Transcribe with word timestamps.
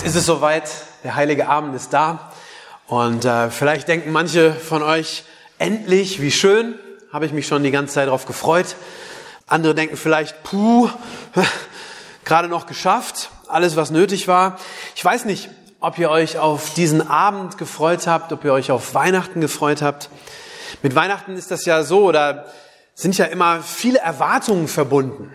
Jetzt 0.00 0.14
ist 0.14 0.16
es 0.16 0.24
soweit. 0.24 0.70
Der 1.04 1.14
heilige 1.14 1.46
Abend 1.46 1.74
ist 1.74 1.92
da. 1.92 2.32
Und 2.86 3.26
äh, 3.26 3.50
vielleicht 3.50 3.86
denken 3.86 4.12
manche 4.12 4.54
von 4.54 4.82
euch, 4.82 5.24
endlich, 5.58 6.22
wie 6.22 6.30
schön, 6.30 6.78
habe 7.12 7.26
ich 7.26 7.32
mich 7.32 7.46
schon 7.46 7.62
die 7.62 7.70
ganze 7.70 7.94
Zeit 7.94 8.06
darauf 8.06 8.24
gefreut. 8.24 8.76
Andere 9.46 9.74
denken 9.74 9.98
vielleicht, 9.98 10.42
puh, 10.42 10.88
gerade 12.24 12.48
noch 12.48 12.64
geschafft, 12.64 13.28
alles, 13.46 13.76
was 13.76 13.90
nötig 13.90 14.26
war. 14.26 14.58
Ich 14.96 15.04
weiß 15.04 15.26
nicht, 15.26 15.50
ob 15.80 15.98
ihr 15.98 16.08
euch 16.08 16.38
auf 16.38 16.72
diesen 16.72 17.06
Abend 17.06 17.58
gefreut 17.58 18.06
habt, 18.06 18.32
ob 18.32 18.42
ihr 18.46 18.54
euch 18.54 18.70
auf 18.70 18.94
Weihnachten 18.94 19.42
gefreut 19.42 19.82
habt. 19.82 20.08
Mit 20.82 20.94
Weihnachten 20.94 21.36
ist 21.36 21.50
das 21.50 21.66
ja 21.66 21.82
so, 21.82 22.10
da 22.10 22.46
sind 22.94 23.18
ja 23.18 23.26
immer 23.26 23.60
viele 23.62 23.98
Erwartungen 23.98 24.66
verbunden. 24.66 25.30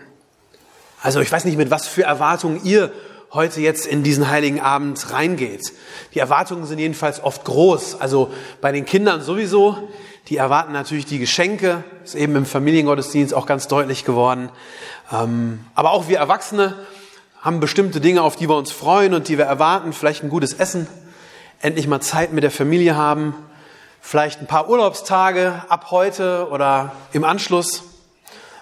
Also 1.02 1.20
ich 1.20 1.30
weiß 1.30 1.44
nicht, 1.44 1.56
mit 1.56 1.70
was 1.70 1.86
für 1.86 2.02
Erwartungen 2.02 2.64
ihr 2.64 2.90
heute 3.36 3.60
jetzt 3.60 3.86
in 3.86 4.02
diesen 4.02 4.28
heiligen 4.28 4.60
Abend 4.60 5.12
reingeht. 5.12 5.72
Die 6.14 6.18
Erwartungen 6.18 6.66
sind 6.66 6.80
jedenfalls 6.80 7.22
oft 7.22 7.44
groß. 7.44 8.00
Also 8.00 8.32
bei 8.60 8.72
den 8.72 8.84
Kindern 8.84 9.22
sowieso. 9.22 9.88
Die 10.28 10.38
erwarten 10.38 10.72
natürlich 10.72 11.06
die 11.06 11.20
Geschenke. 11.20 11.84
Ist 12.02 12.16
eben 12.16 12.34
im 12.34 12.46
Familiengottesdienst 12.46 13.32
auch 13.32 13.46
ganz 13.46 13.68
deutlich 13.68 14.04
geworden. 14.04 14.48
Ähm, 15.12 15.60
aber 15.76 15.92
auch 15.92 16.08
wir 16.08 16.18
Erwachsene 16.18 16.74
haben 17.40 17.60
bestimmte 17.60 18.00
Dinge, 18.00 18.22
auf 18.22 18.34
die 18.34 18.48
wir 18.48 18.56
uns 18.56 18.72
freuen 18.72 19.14
und 19.14 19.28
die 19.28 19.38
wir 19.38 19.44
erwarten. 19.44 19.92
Vielleicht 19.92 20.24
ein 20.24 20.30
gutes 20.30 20.54
Essen. 20.54 20.88
Endlich 21.60 21.86
mal 21.86 22.00
Zeit 22.00 22.32
mit 22.32 22.42
der 22.42 22.50
Familie 22.50 22.96
haben. 22.96 23.36
Vielleicht 24.00 24.40
ein 24.40 24.46
paar 24.46 24.68
Urlaubstage 24.68 25.62
ab 25.68 25.92
heute 25.92 26.48
oder 26.50 26.92
im 27.12 27.22
Anschluss. 27.22 27.84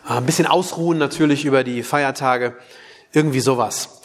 Äh, 0.08 0.14
ein 0.14 0.26
bisschen 0.26 0.46
ausruhen 0.46 0.98
natürlich 0.98 1.44
über 1.44 1.64
die 1.64 1.82
Feiertage. 1.82 2.56
Irgendwie 3.12 3.40
sowas. 3.40 4.02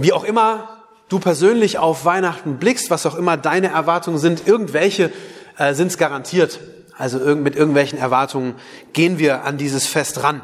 Wie 0.00 0.14
auch 0.14 0.24
immer 0.24 0.78
du 1.10 1.18
persönlich 1.18 1.76
auf 1.76 2.06
Weihnachten 2.06 2.56
blickst, 2.56 2.88
was 2.88 3.04
auch 3.04 3.16
immer 3.16 3.36
deine 3.36 3.68
Erwartungen 3.68 4.16
sind, 4.16 4.46
irgendwelche 4.46 5.12
äh, 5.58 5.74
sind 5.74 5.88
es 5.88 5.98
garantiert. 5.98 6.58
Also 6.96 7.18
mit 7.18 7.54
irgendwelchen 7.54 7.98
Erwartungen 7.98 8.54
gehen 8.94 9.18
wir 9.18 9.44
an 9.44 9.58
dieses 9.58 9.86
Fest 9.86 10.22
ran. 10.22 10.40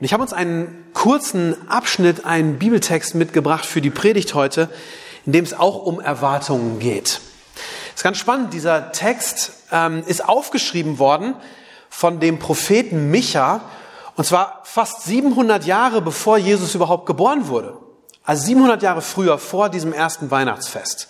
Und 0.00 0.04
ich 0.04 0.12
habe 0.12 0.24
uns 0.24 0.32
einen 0.32 0.84
kurzen 0.94 1.54
Abschnitt, 1.68 2.24
einen 2.24 2.58
Bibeltext 2.58 3.14
mitgebracht 3.14 3.64
für 3.64 3.80
die 3.80 3.90
Predigt 3.90 4.34
heute, 4.34 4.68
in 5.26 5.32
dem 5.32 5.44
es 5.44 5.54
auch 5.54 5.86
um 5.86 6.00
Erwartungen 6.00 6.80
geht. 6.80 7.20
Das 7.54 7.98
ist 7.98 8.02
ganz 8.02 8.18
spannend. 8.18 8.52
Dieser 8.52 8.90
Text 8.90 9.52
ähm, 9.70 10.02
ist 10.08 10.28
aufgeschrieben 10.28 10.98
worden 10.98 11.34
von 11.88 12.18
dem 12.18 12.40
Propheten 12.40 13.12
Micha, 13.12 13.60
und 14.16 14.24
zwar 14.24 14.62
fast 14.64 15.04
700 15.04 15.66
Jahre 15.66 16.02
bevor 16.02 16.36
Jesus 16.36 16.74
überhaupt 16.74 17.06
geboren 17.06 17.46
wurde. 17.46 17.76
Also 18.24 18.46
700 18.46 18.82
Jahre 18.82 19.02
früher, 19.02 19.38
vor 19.38 19.68
diesem 19.68 19.92
ersten 19.92 20.30
Weihnachtsfest. 20.30 21.08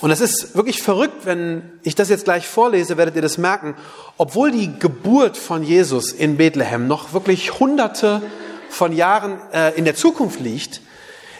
Und 0.00 0.10
es 0.10 0.20
ist 0.20 0.54
wirklich 0.54 0.82
verrückt, 0.82 1.26
wenn 1.26 1.62
ich 1.82 1.94
das 1.94 2.08
jetzt 2.08 2.24
gleich 2.24 2.46
vorlese, 2.46 2.96
werdet 2.96 3.16
ihr 3.16 3.22
das 3.22 3.36
merken. 3.36 3.74
Obwohl 4.16 4.50
die 4.50 4.78
Geburt 4.78 5.36
von 5.36 5.62
Jesus 5.62 6.12
in 6.12 6.38
Bethlehem 6.38 6.86
noch 6.86 7.12
wirklich 7.12 7.60
hunderte 7.60 8.22
von 8.70 8.92
Jahren 8.92 9.38
äh, 9.52 9.76
in 9.76 9.84
der 9.84 9.94
Zukunft 9.94 10.40
liegt, 10.40 10.80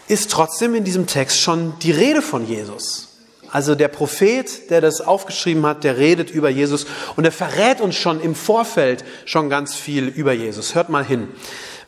ist 0.08 0.30
trotzdem 0.30 0.74
in 0.74 0.84
diesem 0.84 1.06
Text 1.06 1.40
schon 1.40 1.78
die 1.78 1.92
Rede 1.92 2.20
von 2.20 2.46
Jesus. 2.46 3.08
Also 3.50 3.74
der 3.74 3.88
Prophet, 3.88 4.70
der 4.70 4.80
das 4.80 5.00
aufgeschrieben 5.00 5.64
hat, 5.64 5.82
der 5.82 5.96
redet 5.96 6.30
über 6.30 6.50
Jesus 6.50 6.86
und 7.16 7.24
er 7.24 7.32
verrät 7.32 7.80
uns 7.80 7.96
schon 7.96 8.20
im 8.20 8.34
Vorfeld 8.34 9.04
schon 9.24 9.48
ganz 9.48 9.74
viel 9.74 10.06
über 10.06 10.32
Jesus. 10.32 10.74
Hört 10.74 10.88
mal 10.88 11.04
hin. 11.04 11.28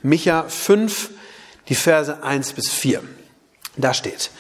Micha 0.03 0.45
5, 0.49 1.11
die 1.69 1.75
Verse 1.75 2.23
1 2.23 2.53
bis 2.53 2.71
4. 2.71 3.03
Da 3.77 3.95
steht, 3.95 4.31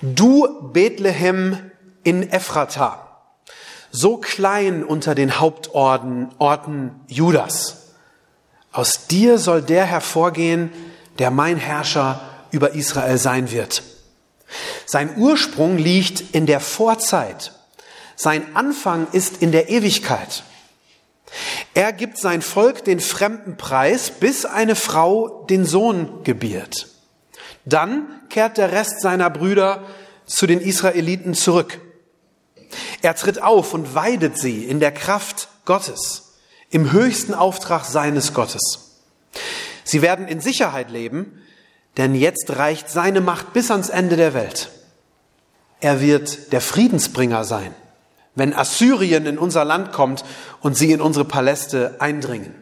du 0.00 0.70
Bethlehem 0.72 1.70
in 2.02 2.30
Ephrata, 2.30 3.08
so 3.90 4.16
klein 4.16 4.82
unter 4.84 5.14
den 5.14 5.38
Hauptorten 5.38 6.30
Orten 6.38 7.00
Judas. 7.06 7.92
Aus 8.72 9.06
dir 9.06 9.38
soll 9.38 9.62
der 9.62 9.84
hervorgehen, 9.84 10.72
der 11.18 11.30
mein 11.30 11.58
Herrscher 11.58 12.20
über 12.50 12.72
Israel 12.72 13.18
sein 13.18 13.50
wird. 13.50 13.82
Sein 14.86 15.16
Ursprung 15.16 15.78
liegt 15.78 16.34
in 16.34 16.46
der 16.46 16.60
Vorzeit. 16.60 17.52
Sein 18.16 18.56
Anfang 18.56 19.06
ist 19.12 19.42
in 19.42 19.52
der 19.52 19.68
Ewigkeit. 19.68 20.42
Er 21.74 21.92
gibt 21.92 22.18
sein 22.18 22.42
Volk 22.42 22.84
den 22.84 23.00
fremden 23.00 23.56
Preis, 23.56 24.10
bis 24.10 24.44
eine 24.44 24.76
Frau 24.76 25.44
den 25.48 25.64
Sohn 25.64 26.22
gebiert. 26.24 26.88
Dann 27.64 28.20
kehrt 28.28 28.58
der 28.58 28.72
Rest 28.72 29.00
seiner 29.00 29.30
Brüder 29.30 29.82
zu 30.26 30.46
den 30.46 30.60
Israeliten 30.60 31.34
zurück. 31.34 31.80
Er 33.02 33.14
tritt 33.14 33.42
auf 33.42 33.74
und 33.74 33.94
weidet 33.94 34.38
sie 34.38 34.64
in 34.64 34.80
der 34.80 34.92
Kraft 34.92 35.48
Gottes, 35.64 36.34
im 36.70 36.92
höchsten 36.92 37.34
Auftrag 37.34 37.84
seines 37.84 38.34
Gottes. 38.34 39.00
Sie 39.84 40.02
werden 40.02 40.28
in 40.28 40.40
Sicherheit 40.40 40.90
leben, 40.90 41.42
denn 41.96 42.14
jetzt 42.14 42.56
reicht 42.56 42.88
seine 42.88 43.20
Macht 43.20 43.52
bis 43.52 43.70
ans 43.70 43.90
Ende 43.90 44.16
der 44.16 44.34
Welt. 44.34 44.70
Er 45.80 46.00
wird 46.00 46.52
der 46.52 46.60
Friedensbringer 46.60 47.44
sein 47.44 47.74
wenn 48.34 48.54
Assyrien 48.54 49.26
in 49.26 49.38
unser 49.38 49.64
Land 49.64 49.92
kommt 49.92 50.24
und 50.60 50.76
sie 50.76 50.92
in 50.92 51.00
unsere 51.00 51.24
Paläste 51.24 51.96
eindringen. 51.98 52.54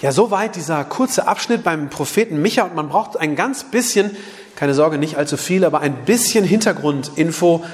Ja, 0.00 0.12
soweit 0.12 0.54
dieser 0.54 0.84
kurze 0.84 1.26
Abschnitt 1.26 1.64
beim 1.64 1.90
Propheten 1.90 2.40
Micha 2.40 2.62
und 2.62 2.74
man 2.74 2.88
braucht 2.88 3.16
ein 3.16 3.34
ganz 3.34 3.64
bisschen, 3.64 4.16
keine 4.54 4.74
Sorge, 4.74 4.98
nicht 4.98 5.16
allzu 5.16 5.36
viel, 5.36 5.64
aber 5.64 5.80
ein 5.80 6.04
bisschen 6.04 6.44
Hintergrundinfo, 6.44 7.64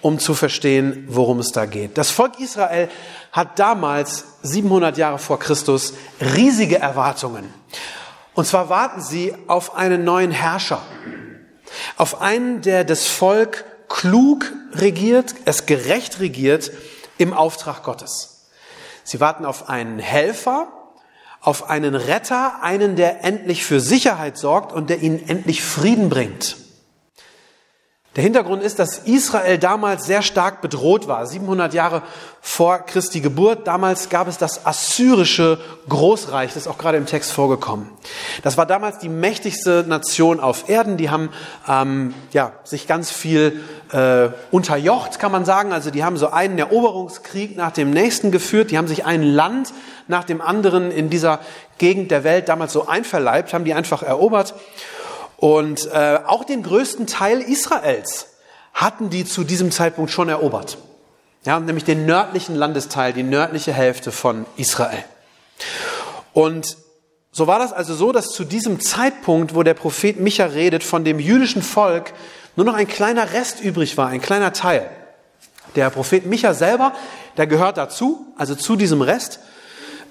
um 0.00 0.18
zu 0.18 0.34
verstehen, 0.34 1.04
worum 1.08 1.38
es 1.38 1.52
da 1.52 1.66
geht. 1.66 1.98
Das 1.98 2.10
Volk 2.10 2.38
Israel 2.38 2.88
hat 3.32 3.58
damals, 3.58 4.26
700 4.42 4.96
Jahre 4.98 5.18
vor 5.18 5.38
Christus, 5.38 5.94
riesige 6.20 6.78
Erwartungen. 6.78 7.52
Und 8.34 8.46
zwar 8.46 8.68
warten 8.68 9.00
sie 9.00 9.34
auf 9.46 9.74
einen 9.76 10.04
neuen 10.04 10.30
Herrscher, 10.30 10.82
auf 11.96 12.20
einen, 12.20 12.62
der 12.62 12.84
das 12.84 13.06
Volk 13.06 13.64
klug 13.92 14.50
regiert, 14.72 15.34
es 15.44 15.66
gerecht 15.66 16.18
regiert 16.18 16.72
im 17.18 17.34
Auftrag 17.34 17.82
Gottes. 17.82 18.48
Sie 19.04 19.20
warten 19.20 19.44
auf 19.44 19.68
einen 19.68 19.98
Helfer, 19.98 20.68
auf 21.42 21.68
einen 21.68 21.94
Retter, 21.94 22.62
einen, 22.62 22.96
der 22.96 23.22
endlich 23.22 23.64
für 23.64 23.80
Sicherheit 23.80 24.38
sorgt 24.38 24.72
und 24.72 24.88
der 24.88 25.02
ihnen 25.02 25.28
endlich 25.28 25.62
Frieden 25.62 26.08
bringt. 26.08 26.56
Der 28.14 28.22
Hintergrund 28.22 28.62
ist, 28.62 28.78
dass 28.78 28.98
Israel 28.98 29.56
damals 29.56 30.04
sehr 30.04 30.20
stark 30.20 30.60
bedroht 30.60 31.08
war. 31.08 31.24
700 31.26 31.72
Jahre 31.72 32.02
vor 32.42 32.80
Christi 32.80 33.22
Geburt. 33.22 33.66
Damals 33.66 34.10
gab 34.10 34.28
es 34.28 34.36
das 34.36 34.66
assyrische 34.66 35.58
Großreich. 35.88 36.52
Das 36.52 36.64
ist 36.64 36.68
auch 36.68 36.76
gerade 36.76 36.98
im 36.98 37.06
Text 37.06 37.32
vorgekommen. 37.32 37.88
Das 38.42 38.58
war 38.58 38.66
damals 38.66 38.98
die 38.98 39.08
mächtigste 39.08 39.86
Nation 39.88 40.40
auf 40.40 40.68
Erden. 40.68 40.98
Die 40.98 41.08
haben 41.08 41.30
ähm, 41.66 42.12
ja, 42.32 42.52
sich 42.64 42.86
ganz 42.86 43.10
viel 43.10 43.64
äh, 43.92 44.30
unterjocht, 44.50 45.18
kann 45.18 45.32
man 45.32 45.44
sagen. 45.44 45.72
Also 45.72 45.90
die 45.90 46.04
haben 46.04 46.16
so 46.16 46.30
einen 46.30 46.58
Eroberungskrieg 46.58 47.56
nach 47.56 47.72
dem 47.72 47.90
nächsten 47.90 48.30
geführt. 48.30 48.70
Die 48.70 48.78
haben 48.78 48.88
sich 48.88 49.04
ein 49.04 49.22
Land 49.22 49.72
nach 50.08 50.24
dem 50.24 50.40
anderen 50.40 50.90
in 50.90 51.10
dieser 51.10 51.40
Gegend 51.78 52.10
der 52.10 52.24
Welt 52.24 52.48
damals 52.48 52.72
so 52.72 52.86
einverleibt, 52.86 53.52
haben 53.52 53.64
die 53.64 53.74
einfach 53.74 54.02
erobert. 54.02 54.54
Und 55.36 55.90
äh, 55.92 56.20
auch 56.26 56.44
den 56.44 56.62
größten 56.62 57.06
Teil 57.06 57.40
Israels 57.40 58.28
hatten 58.74 59.10
die 59.10 59.24
zu 59.24 59.44
diesem 59.44 59.70
Zeitpunkt 59.70 60.10
schon 60.10 60.28
erobert. 60.28 60.78
Ja, 61.44 61.58
nämlich 61.58 61.84
den 61.84 62.06
nördlichen 62.06 62.54
Landesteil, 62.54 63.12
die 63.12 63.24
nördliche 63.24 63.72
Hälfte 63.72 64.12
von 64.12 64.46
Israel. 64.56 65.04
Und 66.32 66.76
so 67.32 67.46
war 67.46 67.58
das 67.58 67.72
also 67.72 67.94
so, 67.94 68.12
dass 68.12 68.28
zu 68.28 68.44
diesem 68.44 68.78
Zeitpunkt, 68.80 69.54
wo 69.54 69.62
der 69.62 69.74
Prophet 69.74 70.20
Micha 70.20 70.44
redet, 70.44 70.84
von 70.84 71.04
dem 71.04 71.18
jüdischen 71.18 71.62
Volk 71.62 72.12
nur 72.56 72.66
noch 72.66 72.74
ein 72.74 72.88
kleiner 72.88 73.32
Rest 73.32 73.60
übrig 73.60 73.96
war, 73.96 74.08
ein 74.08 74.20
kleiner 74.20 74.52
Teil. 74.52 74.88
Der 75.74 75.90
Prophet 75.90 76.26
Micha 76.26 76.54
selber, 76.54 76.92
der 77.36 77.46
gehört 77.46 77.78
dazu, 77.78 78.26
also 78.36 78.54
zu 78.54 78.76
diesem 78.76 79.00
Rest. 79.02 79.40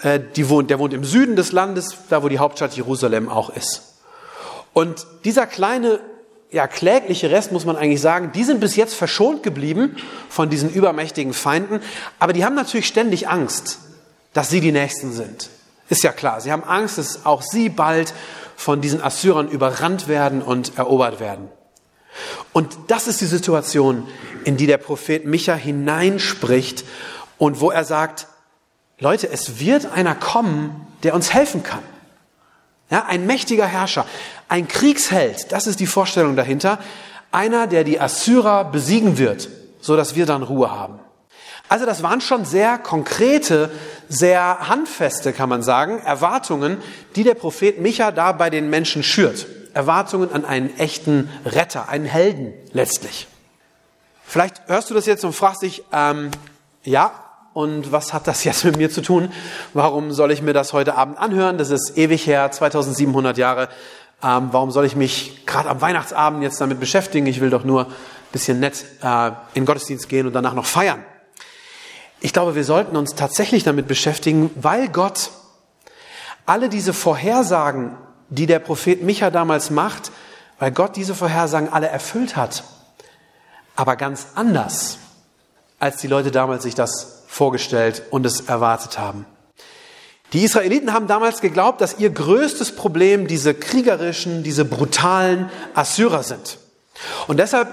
Äh, 0.01 0.19
die 0.35 0.49
wohnt, 0.49 0.69
der 0.69 0.79
wohnt 0.79 0.93
im 0.93 1.03
Süden 1.03 1.35
des 1.35 1.51
Landes, 1.51 1.95
da 2.09 2.23
wo 2.23 2.29
die 2.29 2.39
Hauptstadt 2.39 2.75
Jerusalem 2.75 3.29
auch 3.29 3.49
ist. 3.49 3.93
Und 4.73 5.05
dieser 5.25 5.45
kleine 5.45 5.99
ja, 6.51 6.67
klägliche 6.67 7.31
Rest, 7.31 7.51
muss 7.51 7.65
man 7.65 7.77
eigentlich 7.77 8.01
sagen, 8.01 8.31
die 8.33 8.43
sind 8.43 8.59
bis 8.59 8.75
jetzt 8.75 8.93
verschont 8.93 9.41
geblieben 9.41 9.95
von 10.29 10.49
diesen 10.49 10.69
übermächtigen 10.69 11.33
Feinden, 11.33 11.79
aber 12.19 12.33
die 12.33 12.43
haben 12.43 12.55
natürlich 12.55 12.87
ständig 12.87 13.29
Angst, 13.29 13.79
dass 14.33 14.49
sie 14.49 14.59
die 14.59 14.73
Nächsten 14.73 15.13
sind. 15.13 15.49
Ist 15.89 16.03
ja 16.03 16.11
klar, 16.11 16.41
sie 16.41 16.51
haben 16.51 16.63
Angst, 16.63 16.97
dass 16.97 17.25
auch 17.25 17.41
sie 17.41 17.69
bald 17.69 18.13
von 18.55 18.81
diesen 18.81 19.01
Assyrern 19.01 19.47
überrannt 19.47 20.07
werden 20.07 20.41
und 20.41 20.77
erobert 20.77 21.19
werden. 21.19 21.49
Und 22.53 22.77
das 22.87 23.07
ist 23.07 23.21
die 23.21 23.25
Situation, 23.25 24.07
in 24.43 24.57
die 24.57 24.67
der 24.67 24.77
Prophet 24.77 25.25
Micha 25.25 25.53
hineinspricht 25.53 26.83
und 27.37 27.59
wo 27.59 27.71
er 27.71 27.83
sagt, 27.83 28.27
Leute, 28.99 29.29
es 29.29 29.59
wird 29.59 29.91
einer 29.93 30.15
kommen, 30.15 30.87
der 31.03 31.15
uns 31.15 31.33
helfen 31.33 31.63
kann. 31.63 31.83
Ja, 32.89 33.05
ein 33.07 33.25
mächtiger 33.25 33.65
Herrscher, 33.65 34.05
ein 34.49 34.67
Kriegsheld, 34.67 35.51
das 35.51 35.65
ist 35.65 35.79
die 35.79 35.87
Vorstellung 35.87 36.35
dahinter. 36.35 36.77
Einer, 37.31 37.65
der 37.65 37.85
die 37.85 37.99
Assyrer 37.99 38.65
besiegen 38.65 39.17
wird, 39.17 39.47
so 39.79 39.95
dass 39.95 40.15
wir 40.15 40.25
dann 40.25 40.43
Ruhe 40.43 40.69
haben. 40.69 40.99
Also 41.69 41.85
das 41.85 42.03
waren 42.03 42.19
schon 42.19 42.43
sehr 42.43 42.77
konkrete, 42.77 43.71
sehr 44.09 44.67
handfeste, 44.67 45.31
kann 45.31 45.47
man 45.47 45.63
sagen, 45.63 45.99
Erwartungen, 45.99 46.79
die 47.15 47.23
der 47.23 47.35
Prophet 47.35 47.79
Micha 47.79 48.11
da 48.11 48.33
bei 48.33 48.49
den 48.49 48.69
Menschen 48.69 49.03
schürt. 49.03 49.47
Erwartungen 49.73 50.31
an 50.31 50.45
einen 50.45 50.77
echten 50.77 51.29
Retter, 51.45 51.89
einen 51.89 52.05
Helden 52.05 52.53
letztlich. 52.73 53.27
Vielleicht 54.25 54.61
hörst 54.67 54.89
du 54.89 54.93
das 54.93 55.05
jetzt 55.05 55.25
und 55.25 55.33
fragst 55.33 55.61
dich, 55.61 55.83
ähm, 55.91 56.31
ja, 56.83 57.11
und 57.53 57.91
was 57.91 58.13
hat 58.13 58.27
das 58.27 58.43
jetzt 58.43 58.63
mit 58.63 58.77
mir 58.77 58.89
zu 58.89 59.01
tun? 59.01 59.31
Warum 59.73 60.11
soll 60.11 60.31
ich 60.31 60.41
mir 60.41 60.53
das 60.53 60.73
heute 60.73 60.95
Abend 60.95 61.17
anhören? 61.17 61.57
Das 61.57 61.69
ist 61.69 61.97
ewig 61.97 62.25
her, 62.27 62.49
2700 62.51 63.37
Jahre. 63.37 63.69
Ähm, 64.23 64.49
warum 64.51 64.71
soll 64.71 64.85
ich 64.85 64.95
mich 64.95 65.45
gerade 65.45 65.69
am 65.69 65.81
Weihnachtsabend 65.81 66.43
jetzt 66.43 66.61
damit 66.61 66.79
beschäftigen? 66.79 67.25
Ich 67.27 67.41
will 67.41 67.49
doch 67.49 67.63
nur 67.63 67.87
ein 67.87 67.93
bisschen 68.31 68.59
nett 68.59 68.85
äh, 69.01 69.31
in 69.53 69.65
Gottesdienst 69.65 70.07
gehen 70.09 70.27
und 70.27 70.33
danach 70.33 70.53
noch 70.53 70.65
feiern. 70.65 71.03
Ich 72.19 72.33
glaube, 72.33 72.53
wir 72.53 72.63
sollten 72.63 72.95
uns 72.95 73.15
tatsächlich 73.15 73.63
damit 73.63 73.87
beschäftigen, 73.87 74.51
weil 74.55 74.89
Gott 74.89 75.31
alle 76.45 76.69
diese 76.69 76.93
Vorhersagen, 76.93 77.97
die 78.31 78.47
der 78.47 78.59
Prophet 78.59 79.03
Micha 79.03 79.29
damals 79.29 79.69
macht, 79.69 80.11
weil 80.57 80.71
Gott 80.71 80.95
diese 80.95 81.13
Vorhersagen 81.13 81.71
alle 81.71 81.87
erfüllt 81.87 82.35
hat, 82.35 82.63
aber 83.75 83.95
ganz 83.95 84.27
anders, 84.35 84.97
als 85.79 85.97
die 85.97 86.07
Leute 86.07 86.31
damals 86.31 86.63
sich 86.63 86.75
das 86.75 87.23
vorgestellt 87.27 88.03
und 88.09 88.25
es 88.25 88.41
erwartet 88.41 88.97
haben. 88.97 89.25
Die 90.33 90.43
Israeliten 90.43 90.93
haben 90.93 91.07
damals 91.07 91.41
geglaubt, 91.41 91.81
dass 91.81 91.99
ihr 91.99 92.09
größtes 92.09 92.75
Problem 92.75 93.27
diese 93.27 93.53
kriegerischen, 93.53 94.43
diese 94.43 94.63
brutalen 94.63 95.49
Assyrer 95.73 96.23
sind. 96.23 96.57
Und 97.27 97.37
deshalb 97.37 97.67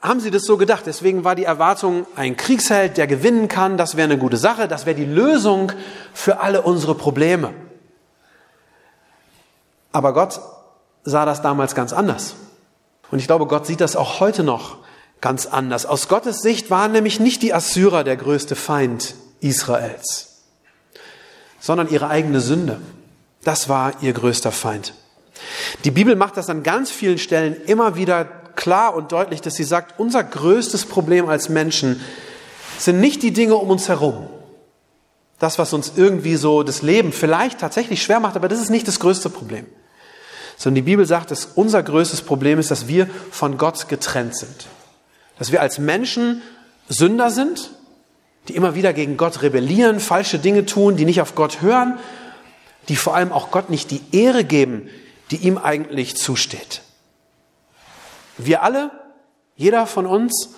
haben 0.00 0.20
sie 0.20 0.30
das 0.30 0.44
so 0.44 0.56
gedacht. 0.56 0.84
Deswegen 0.86 1.24
war 1.24 1.34
die 1.34 1.44
Erwartung, 1.44 2.06
ein 2.16 2.36
Kriegsheld, 2.36 2.96
der 2.96 3.06
gewinnen 3.06 3.48
kann, 3.48 3.76
das 3.76 3.96
wäre 3.96 4.04
eine 4.04 4.18
gute 4.18 4.38
Sache, 4.38 4.68
das 4.68 4.86
wäre 4.86 4.96
die 4.96 5.04
Lösung 5.04 5.72
für 6.14 6.40
alle 6.40 6.62
unsere 6.62 6.94
Probleme. 6.94 7.52
Aber 9.98 10.14
Gott 10.14 10.40
sah 11.02 11.26
das 11.26 11.42
damals 11.42 11.74
ganz 11.74 11.92
anders. 11.92 12.36
Und 13.10 13.18
ich 13.18 13.26
glaube, 13.26 13.46
Gott 13.46 13.66
sieht 13.66 13.80
das 13.80 13.96
auch 13.96 14.20
heute 14.20 14.44
noch 14.44 14.78
ganz 15.20 15.46
anders. 15.46 15.84
Aus 15.84 16.08
Gottes 16.08 16.40
Sicht 16.40 16.70
waren 16.70 16.92
nämlich 16.92 17.20
nicht 17.20 17.42
die 17.42 17.52
Assyrer 17.52 18.04
der 18.04 18.16
größte 18.16 18.56
Feind 18.56 19.14
Israels 19.40 20.28
sondern 21.60 21.88
ihre 21.88 22.08
eigene 22.08 22.40
Sünde. 22.40 22.80
Das 23.44 23.68
war 23.68 23.94
ihr 24.02 24.12
größter 24.12 24.52
Feind. 24.52 24.94
Die 25.84 25.90
Bibel 25.90 26.16
macht 26.16 26.36
das 26.36 26.50
an 26.50 26.62
ganz 26.62 26.90
vielen 26.90 27.18
Stellen 27.18 27.56
immer 27.66 27.96
wieder 27.96 28.24
klar 28.24 28.94
und 28.94 29.12
deutlich, 29.12 29.40
dass 29.40 29.54
sie 29.54 29.64
sagt, 29.64 29.98
unser 29.98 30.24
größtes 30.24 30.86
Problem 30.86 31.28
als 31.28 31.48
Menschen 31.48 32.00
sind 32.78 33.00
nicht 33.00 33.22
die 33.22 33.32
Dinge 33.32 33.54
um 33.56 33.70
uns 33.70 33.88
herum. 33.88 34.28
Das, 35.38 35.58
was 35.58 35.72
uns 35.72 35.92
irgendwie 35.94 36.34
so 36.34 36.64
das 36.64 36.82
Leben 36.82 37.12
vielleicht 37.12 37.60
tatsächlich 37.60 38.02
schwer 38.02 38.18
macht, 38.18 38.34
aber 38.34 38.48
das 38.48 38.60
ist 38.60 38.70
nicht 38.70 38.88
das 38.88 38.98
größte 38.98 39.30
Problem. 39.30 39.66
Sondern 40.58 40.74
die 40.74 40.90
Bibel 40.90 41.06
sagt, 41.06 41.30
dass 41.30 41.46
unser 41.54 41.82
größtes 41.82 42.20
Problem 42.20 42.58
ist, 42.58 42.70
dass 42.70 42.88
wir 42.88 43.08
von 43.30 43.56
Gott 43.56 43.88
getrennt 43.88 44.36
sind. 44.36 44.66
Dass 45.38 45.52
wir 45.52 45.62
als 45.62 45.78
Menschen 45.78 46.42
Sünder 46.90 47.30
sind 47.30 47.70
die 48.48 48.56
immer 48.56 48.74
wieder 48.74 48.92
gegen 48.92 49.16
Gott 49.16 49.42
rebellieren, 49.42 50.00
falsche 50.00 50.38
Dinge 50.38 50.64
tun, 50.64 50.96
die 50.96 51.04
nicht 51.04 51.20
auf 51.20 51.34
Gott 51.34 51.60
hören, 51.60 51.98
die 52.88 52.96
vor 52.96 53.14
allem 53.14 53.30
auch 53.30 53.50
Gott 53.50 53.68
nicht 53.68 53.90
die 53.90 54.00
Ehre 54.12 54.44
geben, 54.44 54.88
die 55.30 55.36
ihm 55.36 55.58
eigentlich 55.58 56.16
zusteht. 56.16 56.80
Wir 58.38 58.62
alle, 58.62 58.90
jeder 59.56 59.86
von 59.86 60.06
uns, 60.06 60.54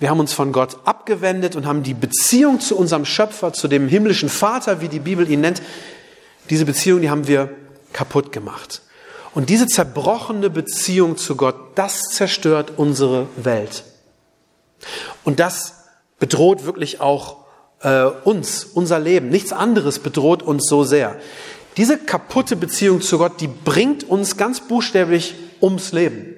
wir 0.00 0.10
haben 0.10 0.18
uns 0.18 0.32
von 0.32 0.52
Gott 0.52 0.78
abgewendet 0.84 1.54
und 1.54 1.66
haben 1.66 1.84
die 1.84 1.94
Beziehung 1.94 2.60
zu 2.60 2.76
unserem 2.76 3.04
Schöpfer, 3.04 3.52
zu 3.52 3.68
dem 3.68 3.88
himmlischen 3.88 4.28
Vater, 4.28 4.80
wie 4.80 4.88
die 4.88 5.00
Bibel 5.00 5.30
ihn 5.30 5.40
nennt, 5.40 5.62
diese 6.50 6.64
Beziehung, 6.64 7.00
die 7.02 7.10
haben 7.10 7.28
wir 7.28 7.50
kaputt 7.92 8.32
gemacht. 8.32 8.82
Und 9.38 9.50
diese 9.50 9.68
zerbrochene 9.68 10.50
Beziehung 10.50 11.16
zu 11.16 11.36
Gott, 11.36 11.54
das 11.76 12.00
zerstört 12.10 12.72
unsere 12.76 13.28
Welt. 13.36 13.84
Und 15.22 15.38
das 15.38 15.74
bedroht 16.18 16.64
wirklich 16.64 17.00
auch 17.00 17.44
äh, 17.82 18.02
uns, 18.24 18.64
unser 18.64 18.98
Leben. 18.98 19.28
Nichts 19.28 19.52
anderes 19.52 20.00
bedroht 20.00 20.42
uns 20.42 20.66
so 20.66 20.82
sehr. 20.82 21.14
Diese 21.76 21.98
kaputte 21.98 22.56
Beziehung 22.56 23.00
zu 23.00 23.16
Gott, 23.18 23.40
die 23.40 23.46
bringt 23.46 24.02
uns 24.02 24.36
ganz 24.36 24.58
buchstäblich 24.58 25.36
ums 25.62 25.92
Leben. 25.92 26.34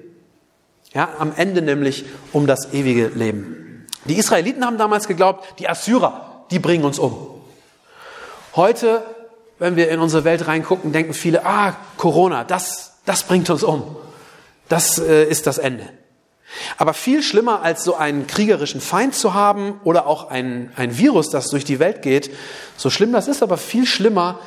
Ja, 0.93 1.09
am 1.17 1.33
Ende 1.35 1.63
nämlich 1.63 2.05
um 2.33 2.45
das 2.45 2.71
ewige 2.71 3.07
Leben. 3.07 3.87
Die 4.05 4.19
Israeliten 4.19 4.63
haben 4.63 4.77
damals 4.77 5.07
geglaubt, 5.07 5.57
die 5.57 5.67
Assyrer, 5.67 6.45
die 6.51 6.59
bringen 6.59 6.85
uns 6.85 6.99
um. 6.99 7.17
Heute, 8.55 9.03
wenn 9.57 9.75
wir 9.75 9.89
in 9.89 10.01
unsere 10.01 10.23
Welt 10.23 10.47
reingucken, 10.47 10.91
denken 10.91 11.15
viele, 11.15 11.47
ah, 11.47 11.75
Corona, 11.97 12.43
das, 12.43 12.90
das 13.05 13.23
bringt 13.23 13.49
uns 13.49 13.63
um. 13.63 13.95
Das 14.69 14.99
äh, 14.99 15.25
ist 15.25 15.47
das 15.47 15.57
Ende. 15.57 15.87
Aber 16.77 16.93
viel 16.93 17.23
schlimmer 17.23 17.61
als 17.61 17.83
so 17.83 17.95
einen 17.95 18.27
kriegerischen 18.27 18.81
Feind 18.81 19.15
zu 19.15 19.33
haben 19.33 19.79
oder 19.83 20.05
auch 20.05 20.29
ein, 20.29 20.71
ein 20.75 20.97
Virus, 20.97 21.29
das 21.29 21.49
durch 21.49 21.63
die 21.63 21.79
Welt 21.79 22.01
geht, 22.01 22.31
so 22.77 22.89
schlimm 22.89 23.11
das 23.13 23.27
ist, 23.27 23.41
aber 23.41 23.57
viel 23.57 23.85
schlimmer 23.85 24.39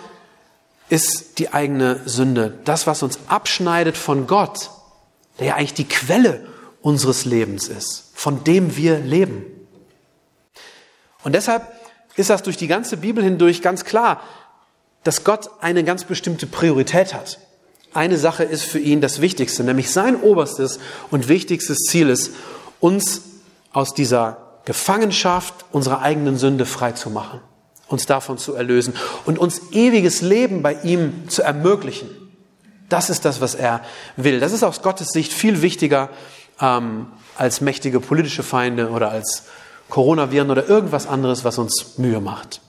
ist 0.88 1.38
die 1.38 1.52
eigene 1.52 2.00
Sünde. 2.04 2.58
Das, 2.64 2.86
was 2.86 3.02
uns 3.02 3.18
abschneidet 3.28 3.96
von 3.96 4.26
Gott, 4.26 4.70
der 5.38 5.48
ja 5.48 5.54
eigentlich 5.54 5.74
die 5.74 5.88
Quelle 5.88 6.46
unseres 6.82 7.24
Lebens 7.24 7.68
ist, 7.68 8.10
von 8.14 8.44
dem 8.44 8.76
wir 8.76 8.98
leben. 8.98 9.44
Und 11.22 11.34
deshalb 11.34 11.66
ist 12.16 12.28
das 12.28 12.42
durch 12.42 12.58
die 12.58 12.66
ganze 12.66 12.98
Bibel 12.98 13.24
hindurch 13.24 13.62
ganz 13.62 13.84
klar, 13.84 14.20
dass 15.04 15.24
Gott 15.24 15.50
eine 15.60 15.84
ganz 15.84 16.04
bestimmte 16.04 16.46
Priorität 16.46 17.14
hat 17.14 17.38
eine 17.94 18.18
Sache 18.18 18.44
ist 18.44 18.64
für 18.64 18.78
ihn 18.78 19.00
das 19.00 19.20
Wichtigste, 19.20 19.64
nämlich 19.64 19.90
sein 19.90 20.20
oberstes 20.20 20.78
und 21.10 21.28
wichtigstes 21.28 21.78
Ziel 21.78 22.10
ist, 22.10 22.32
uns 22.80 23.22
aus 23.72 23.94
dieser 23.94 24.38
Gefangenschaft 24.64 25.64
unserer 25.72 26.00
eigenen 26.00 26.38
Sünde 26.38 26.66
frei 26.66 26.92
zu 26.92 27.10
machen, 27.10 27.40
uns 27.88 28.06
davon 28.06 28.38
zu 28.38 28.54
erlösen 28.54 28.94
und 29.26 29.38
uns 29.38 29.72
ewiges 29.72 30.22
Leben 30.22 30.62
bei 30.62 30.74
ihm 30.82 31.28
zu 31.28 31.42
ermöglichen. 31.42 32.08
Das 32.88 33.10
ist 33.10 33.24
das, 33.24 33.40
was 33.40 33.54
er 33.54 33.80
will. 34.16 34.40
Das 34.40 34.52
ist 34.52 34.62
aus 34.62 34.82
Gottes 34.82 35.08
Sicht 35.08 35.32
viel 35.32 35.62
wichtiger 35.62 36.10
ähm, 36.60 37.06
als 37.36 37.60
mächtige 37.60 38.00
politische 38.00 38.42
Feinde 38.42 38.90
oder 38.90 39.10
als 39.10 39.44
Coronaviren 39.88 40.50
oder 40.50 40.68
irgendwas 40.68 41.06
anderes, 41.06 41.44
was 41.44 41.58
uns 41.58 41.98
Mühe 41.98 42.20
macht. 42.20 42.60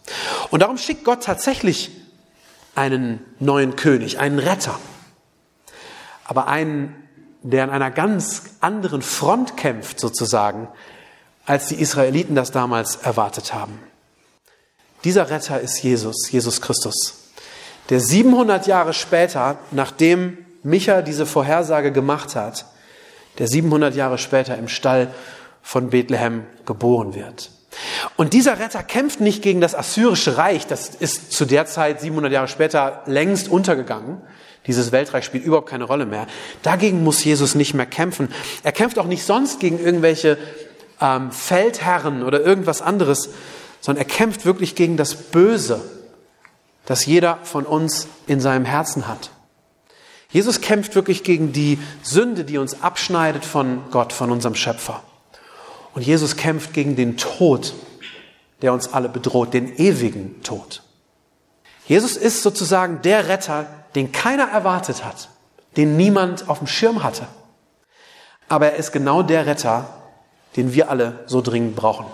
Und 0.51 0.61
darum 0.61 0.77
schickt 0.77 1.03
Gott 1.03 1.23
tatsächlich 1.23 1.91
einen 2.75 3.21
neuen 3.39 3.75
König, 3.75 4.19
einen 4.19 4.39
Retter 4.39 4.77
aber 6.25 6.47
einen, 6.47 6.95
der 7.41 7.63
an 7.63 7.69
einer 7.69 7.91
ganz 7.91 8.43
anderen 8.59 9.01
Front 9.01 9.55
kämpft 9.55 9.99
sozusagen, 9.99 10.67
als 11.45 11.67
die 11.67 11.75
Israeliten 11.75 12.35
das 12.35 12.51
damals 12.51 12.97
erwartet 12.97 13.53
haben. 13.53 13.79
Dieser 15.03 15.29
Retter 15.29 15.61
ist 15.61 15.81
Jesus, 15.83 16.31
Jesus 16.31 16.59
Christus, 16.61 17.29
der 17.89 17.99
700 17.99 18.65
Jahre 18.65 18.93
später, 18.93 19.59
nachdem 19.69 20.39
Micha 20.63 21.03
diese 21.03 21.27
Vorhersage 21.27 21.91
gemacht 21.91 22.35
hat, 22.35 22.65
der 23.37 23.47
700 23.47 23.93
Jahre 23.93 24.17
später 24.17 24.57
im 24.57 24.67
Stall 24.67 25.13
von 25.61 25.91
Bethlehem 25.91 26.45
geboren 26.65 27.13
wird. 27.13 27.51
Und 28.15 28.33
dieser 28.33 28.59
Retter 28.59 28.81
kämpft 28.81 29.19
nicht 29.19 29.43
gegen 29.43 29.61
das 29.61 29.75
assyrische 29.75 30.37
Reich, 30.37 30.65
das 30.65 30.89
ist 30.89 31.33
zu 31.33 31.45
der 31.45 31.65
Zeit 31.67 32.01
700 32.01 32.31
Jahre 32.31 32.47
später 32.47 33.03
längst 33.05 33.49
untergegangen, 33.49 34.21
dieses 34.67 34.91
Weltreich 34.91 35.25
spielt 35.25 35.45
überhaupt 35.45 35.69
keine 35.69 35.83
Rolle 35.83 36.05
mehr. 36.05 36.27
Dagegen 36.61 37.03
muss 37.03 37.23
Jesus 37.23 37.55
nicht 37.55 37.73
mehr 37.73 37.85
kämpfen. 37.85 38.29
Er 38.63 38.71
kämpft 38.71 38.97
auch 38.99 39.05
nicht 39.05 39.23
sonst 39.23 39.59
gegen 39.59 39.79
irgendwelche 39.79 40.37
ähm, 40.99 41.31
Feldherren 41.31 42.23
oder 42.23 42.41
irgendwas 42.41 42.81
anderes, 42.81 43.29
sondern 43.81 44.03
er 44.03 44.09
kämpft 44.09 44.45
wirklich 44.45 44.75
gegen 44.75 44.97
das 44.97 45.15
Böse, 45.15 45.81
das 46.85 47.05
jeder 47.05 47.39
von 47.43 47.65
uns 47.65 48.07
in 48.27 48.39
seinem 48.39 48.65
Herzen 48.65 49.07
hat. 49.07 49.31
Jesus 50.29 50.61
kämpft 50.61 50.95
wirklich 50.95 51.23
gegen 51.23 51.53
die 51.53 51.79
Sünde, 52.01 52.43
die 52.43 52.57
uns 52.57 52.81
abschneidet 52.81 53.45
von 53.45 53.83
Gott, 53.91 54.11
von 54.11 54.31
unserem 54.31 54.55
Schöpfer. 54.55 55.03
Und 55.93 56.01
Jesus 56.01 56.35
kämpft 56.35 56.73
gegen 56.73 56.95
den 56.95 57.15
Tod, 57.15 57.73
der 58.61 58.73
uns 58.73 58.91
alle 58.91 59.07
bedroht, 59.07 59.53
den 59.53 59.77
ewigen 59.77 60.41
Tod. 60.43 60.83
Jesus 61.87 62.17
ist 62.17 62.41
sozusagen 62.41 63.01
der 63.01 63.27
Retter, 63.29 63.67
den 63.95 64.11
keiner 64.11 64.49
erwartet 64.49 65.03
hat, 65.03 65.29
den 65.77 65.97
niemand 65.97 66.49
auf 66.49 66.59
dem 66.59 66.67
Schirm 66.67 67.03
hatte. 67.03 67.27
Aber 68.47 68.71
er 68.71 68.75
ist 68.75 68.91
genau 68.91 69.23
der 69.23 69.45
Retter, 69.45 69.89
den 70.55 70.73
wir 70.73 70.89
alle 70.89 71.23
so 71.25 71.41
dringend 71.41 71.75
brauchen. 71.75 72.05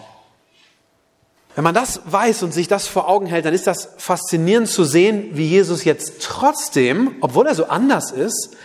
Wenn 1.56 1.66
man 1.66 1.76
das 1.76 2.02
weiß 2.06 2.44
und 2.44 2.54
sich 2.54 2.70
das 2.70 2.88
vor 2.88 3.10
Augen 3.10 3.26
hält, 3.26 3.44
dann 3.44 3.54
ist 3.54 3.68
das 3.68 3.90
faszinierend 3.98 4.70
zu 4.70 4.86
sehen, 4.86 5.32
wie 5.34 5.48
Jesus 5.48 5.84
jetzt 5.84 6.22
trotzdem, 6.22 7.16
obwohl 7.20 7.46
er 7.46 7.56
so 7.56 7.66
anders 7.66 8.12
ist, 8.12 8.56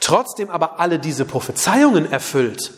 trotzdem 0.00 0.48
aber 0.48 0.80
alle 0.80 0.98
diese 0.98 1.26
Prophezeiungen 1.26 2.10
erfüllt, 2.10 2.72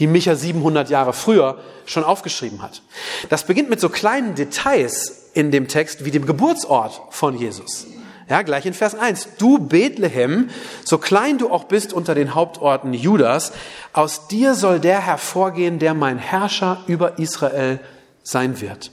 die 0.00 0.08
Micha 0.08 0.34
700 0.34 0.90
Jahre 0.90 1.12
früher 1.12 1.60
schon 1.86 2.02
aufgeschrieben 2.02 2.60
hat. 2.60 2.82
Das 3.28 3.46
beginnt 3.46 3.70
mit 3.70 3.78
so 3.78 3.88
kleinen 3.88 4.34
Details 4.34 5.30
in 5.32 5.52
dem 5.52 5.68
Text 5.68 6.04
wie 6.04 6.10
dem 6.10 6.26
Geburtsort 6.26 7.00
von 7.10 7.38
Jesus. 7.38 7.86
Ja, 8.28 8.42
gleich 8.42 8.66
in 8.66 8.74
Vers 8.74 8.94
1. 8.94 9.36
Du 9.38 9.58
Bethlehem, 9.58 10.50
so 10.84 10.98
klein 10.98 11.38
du 11.38 11.50
auch 11.50 11.64
bist 11.64 11.94
unter 11.94 12.14
den 12.14 12.34
Hauptorten 12.34 12.92
Judas, 12.92 13.52
aus 13.94 14.28
dir 14.28 14.54
soll 14.54 14.80
der 14.80 15.00
hervorgehen, 15.00 15.78
der 15.78 15.94
mein 15.94 16.18
Herrscher 16.18 16.82
über 16.86 17.18
Israel 17.18 17.80
sein 18.22 18.60
wird. 18.60 18.90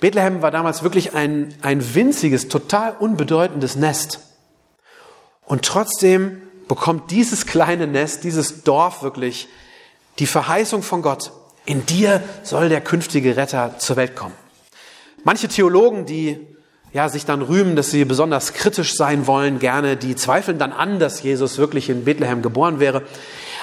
Bethlehem 0.00 0.42
war 0.42 0.50
damals 0.50 0.82
wirklich 0.82 1.14
ein, 1.14 1.54
ein 1.62 1.94
winziges, 1.94 2.48
total 2.48 2.94
unbedeutendes 2.98 3.76
Nest. 3.76 4.20
Und 5.46 5.64
trotzdem 5.64 6.42
bekommt 6.68 7.10
dieses 7.10 7.46
kleine 7.46 7.86
Nest, 7.86 8.24
dieses 8.24 8.64
Dorf 8.64 9.02
wirklich 9.02 9.48
die 10.18 10.26
Verheißung 10.26 10.82
von 10.82 11.00
Gott. 11.00 11.32
In 11.64 11.86
dir 11.86 12.22
soll 12.42 12.68
der 12.68 12.80
künftige 12.82 13.36
Retter 13.36 13.78
zur 13.78 13.96
Welt 13.96 14.14
kommen. 14.14 14.34
Manche 15.24 15.48
Theologen, 15.48 16.06
die 16.06 16.46
ja, 16.92 17.08
sich 17.08 17.24
dann 17.24 17.42
rühmen, 17.42 17.76
dass 17.76 17.90
sie 17.90 18.04
besonders 18.04 18.52
kritisch 18.52 18.94
sein 18.94 19.26
wollen, 19.26 19.58
gerne, 19.58 19.96
die 19.96 20.16
zweifeln 20.16 20.58
dann 20.58 20.72
an, 20.72 20.98
dass 20.98 21.22
Jesus 21.22 21.58
wirklich 21.58 21.88
in 21.88 22.04
Bethlehem 22.04 22.42
geboren 22.42 22.80
wäre. 22.80 23.02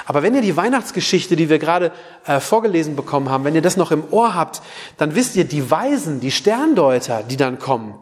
Aber 0.06 0.22
wenn 0.22 0.34
ihr 0.34 0.40
die 0.40 0.56
Weihnachtsgeschichte, 0.56 1.36
die 1.36 1.50
wir 1.50 1.58
gerade 1.58 1.92
äh, 2.26 2.40
vorgelesen 2.40 2.96
bekommen 2.96 3.28
haben, 3.28 3.44
wenn 3.44 3.54
ihr 3.54 3.62
das 3.62 3.76
noch 3.76 3.90
im 3.90 4.04
Ohr 4.10 4.34
habt, 4.34 4.62
dann 4.96 5.14
wisst 5.14 5.36
ihr, 5.36 5.44
die 5.44 5.70
Weisen, 5.70 6.20
die 6.20 6.30
Sterndeuter, 6.30 7.22
die 7.22 7.36
dann 7.36 7.58
kommen, 7.58 7.94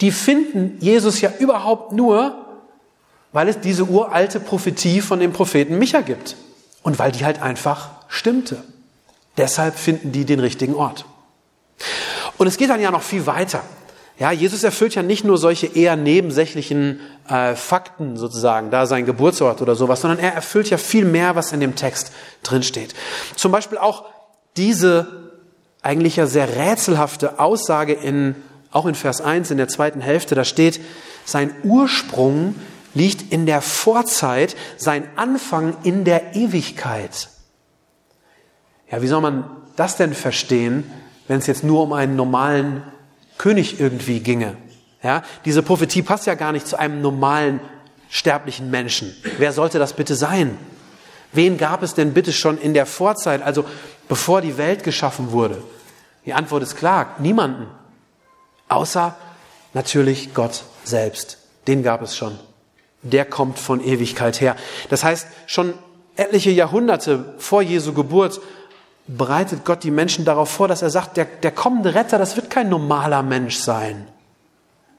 die 0.00 0.10
finden 0.10 0.78
Jesus 0.80 1.20
ja 1.20 1.30
überhaupt 1.38 1.92
nur, 1.92 2.46
weil 3.32 3.48
es 3.48 3.60
diese 3.60 3.84
uralte 3.84 4.40
Prophetie 4.40 5.00
von 5.00 5.20
dem 5.20 5.32
Propheten 5.32 5.78
Micha 5.78 6.00
gibt. 6.00 6.36
Und 6.82 6.98
weil 6.98 7.12
die 7.12 7.24
halt 7.24 7.42
einfach 7.42 7.90
stimmte. 8.08 8.62
Deshalb 9.36 9.76
finden 9.76 10.12
die 10.12 10.24
den 10.24 10.40
richtigen 10.40 10.74
Ort. 10.74 11.04
Und 12.38 12.46
es 12.46 12.56
geht 12.56 12.70
dann 12.70 12.80
ja 12.80 12.90
noch 12.90 13.02
viel 13.02 13.26
weiter. 13.26 13.62
Ja, 14.18 14.32
Jesus 14.32 14.64
erfüllt 14.64 14.94
ja 14.94 15.02
nicht 15.02 15.24
nur 15.24 15.36
solche 15.36 15.66
eher 15.66 15.94
nebensächlichen 15.94 17.00
äh, 17.28 17.54
Fakten 17.54 18.16
sozusagen, 18.16 18.70
da 18.70 18.86
sein 18.86 19.04
Geburtsort 19.04 19.60
oder 19.60 19.74
sowas, 19.74 20.00
sondern 20.00 20.18
er 20.18 20.32
erfüllt 20.32 20.70
ja 20.70 20.78
viel 20.78 21.04
mehr, 21.04 21.36
was 21.36 21.52
in 21.52 21.60
dem 21.60 21.74
Text 21.74 22.12
drinsteht. 22.42 22.94
Zum 23.34 23.52
Beispiel 23.52 23.76
auch 23.76 24.06
diese 24.56 25.06
eigentlich 25.82 26.16
ja 26.16 26.26
sehr 26.26 26.56
rätselhafte 26.56 27.38
Aussage 27.38 27.92
in, 27.92 28.34
auch 28.70 28.86
in 28.86 28.94
Vers 28.94 29.20
1 29.20 29.50
in 29.50 29.58
der 29.58 29.68
zweiten 29.68 30.00
Hälfte, 30.00 30.34
da 30.34 30.44
steht, 30.44 30.80
sein 31.26 31.54
Ursprung 31.62 32.54
liegt 32.94 33.30
in 33.32 33.44
der 33.44 33.60
Vorzeit, 33.60 34.56
sein 34.78 35.06
Anfang 35.16 35.76
in 35.82 36.04
der 36.04 36.34
Ewigkeit. 36.34 37.28
Ja, 38.90 39.02
wie 39.02 39.06
soll 39.06 39.20
man 39.20 39.44
das 39.76 39.96
denn 39.96 40.14
verstehen, 40.14 40.90
wenn 41.28 41.38
es 41.38 41.46
jetzt 41.46 41.64
nur 41.64 41.82
um 41.82 41.92
einen 41.92 42.16
normalen 42.16 42.82
König 43.38 43.80
irgendwie 43.80 44.20
ginge. 44.20 44.56
Ja, 45.02 45.22
diese 45.44 45.62
Prophetie 45.62 46.02
passt 46.02 46.26
ja 46.26 46.34
gar 46.34 46.52
nicht 46.52 46.66
zu 46.66 46.78
einem 46.78 47.00
normalen 47.00 47.60
sterblichen 48.08 48.70
Menschen. 48.70 49.14
Wer 49.38 49.52
sollte 49.52 49.78
das 49.78 49.92
bitte 49.92 50.14
sein? 50.14 50.58
Wen 51.32 51.58
gab 51.58 51.82
es 51.82 51.94
denn 51.94 52.14
bitte 52.14 52.32
schon 52.32 52.58
in 52.58 52.74
der 52.74 52.86
Vorzeit, 52.86 53.42
also 53.42 53.64
bevor 54.08 54.40
die 54.40 54.56
Welt 54.56 54.84
geschaffen 54.84 55.32
wurde? 55.32 55.62
Die 56.24 56.32
Antwort 56.32 56.62
ist 56.62 56.76
klar, 56.76 57.14
niemanden. 57.18 57.66
Außer 58.68 59.14
natürlich 59.74 60.34
Gott 60.34 60.64
selbst. 60.82 61.38
Den 61.68 61.82
gab 61.82 62.02
es 62.02 62.16
schon. 62.16 62.38
Der 63.02 63.24
kommt 63.24 63.58
von 63.58 63.84
Ewigkeit 63.84 64.40
her. 64.40 64.56
Das 64.88 65.04
heißt, 65.04 65.28
schon 65.46 65.74
etliche 66.16 66.50
Jahrhunderte 66.50 67.34
vor 67.38 67.62
Jesu 67.62 67.92
Geburt 67.92 68.40
bereitet 69.08 69.64
Gott 69.64 69.84
die 69.84 69.90
Menschen 69.90 70.24
darauf 70.24 70.50
vor, 70.50 70.68
dass 70.68 70.82
er 70.82 70.90
sagt, 70.90 71.16
der, 71.16 71.24
der 71.24 71.52
kommende 71.52 71.94
Retter, 71.94 72.18
das 72.18 72.36
wird 72.36 72.50
kein 72.50 72.68
normaler 72.68 73.22
Mensch 73.22 73.58
sein. 73.58 74.06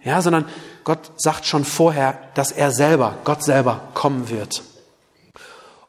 Ja, 0.03 0.21
sondern 0.21 0.45
Gott 0.83 1.11
sagt 1.17 1.45
schon 1.45 1.65
vorher, 1.65 2.17
dass 2.33 2.51
er 2.51 2.71
selber, 2.71 3.15
Gott 3.25 3.43
selber 3.43 3.81
kommen 3.93 4.29
wird. 4.29 4.63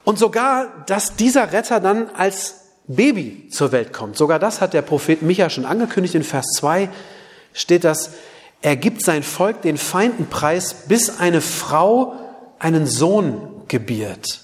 Und 0.05 0.19
sogar, 0.19 0.67
dass 0.87 1.17
dieser 1.17 1.53
Retter 1.53 1.81
dann 1.81 2.11
als 2.17 2.57
Baby 2.89 3.49
zur 3.51 3.71
Welt 3.71 3.93
kommt. 3.93 4.17
Sogar 4.17 4.39
das 4.39 4.61
hat 4.61 4.73
der 4.73 4.83
Prophet 4.83 5.23
Micha 5.23 5.51
schon 5.51 5.67
angekündigt. 5.67 6.15
In 6.15 6.25
Vers 6.25 6.47
2 6.57 6.89
steht 7.53 7.85
das, 7.85 8.13
er 8.63 8.77
gibt 8.77 9.05
sein 9.05 9.23
Volk 9.23 9.63
den 9.63 9.77
Feinden 9.77 10.27
preis, 10.27 10.75
bis 10.89 11.21
eine 11.21 11.41
Frau 11.41 12.15
einen 12.59 12.87
Sohn 12.87 13.63
gebiert. 13.69 14.41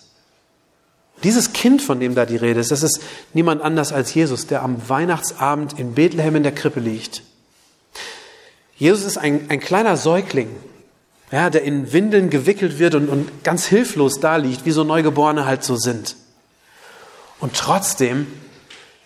Dieses 1.25 1.52
Kind, 1.54 1.83
von 1.83 2.00
dem 2.00 2.14
da 2.14 2.26
die 2.26 2.37
Rede 2.37 2.61
ist, 2.61 2.71
das 2.71 2.83
ist 2.83 3.00
niemand 3.33 3.62
anders 3.62 3.93
als 3.93 4.12
Jesus, 4.12 4.47
der 4.47 4.62
am 4.62 4.88
Weihnachtsabend 4.88 5.78
in 5.78 5.95
Bethlehem 5.95 6.37
in 6.37 6.43
der 6.43 6.54
Krippe 6.54 6.81
liegt. 6.81 7.23
Jesus 8.76 9.04
ist 9.04 9.16
ein, 9.16 9.47
ein 9.49 9.61
kleiner 9.61 9.97
Säugling, 9.97 10.50
ja, 11.33 11.49
der 11.49 11.62
in 11.62 11.93
Windeln 11.93 12.28
gewickelt 12.28 12.78
wird 12.78 12.95
und, 12.95 13.09
und 13.09 13.43
ganz 13.43 13.66
hilflos 13.66 14.21
da 14.21 14.37
liegt, 14.37 14.66
wie 14.66 14.71
so 14.71 14.85
Neugeborene 14.85 15.47
halt 15.47 15.64
so 15.64 15.76
sind. 15.76 16.16
Und 17.40 17.54
trotzdem 17.54 18.26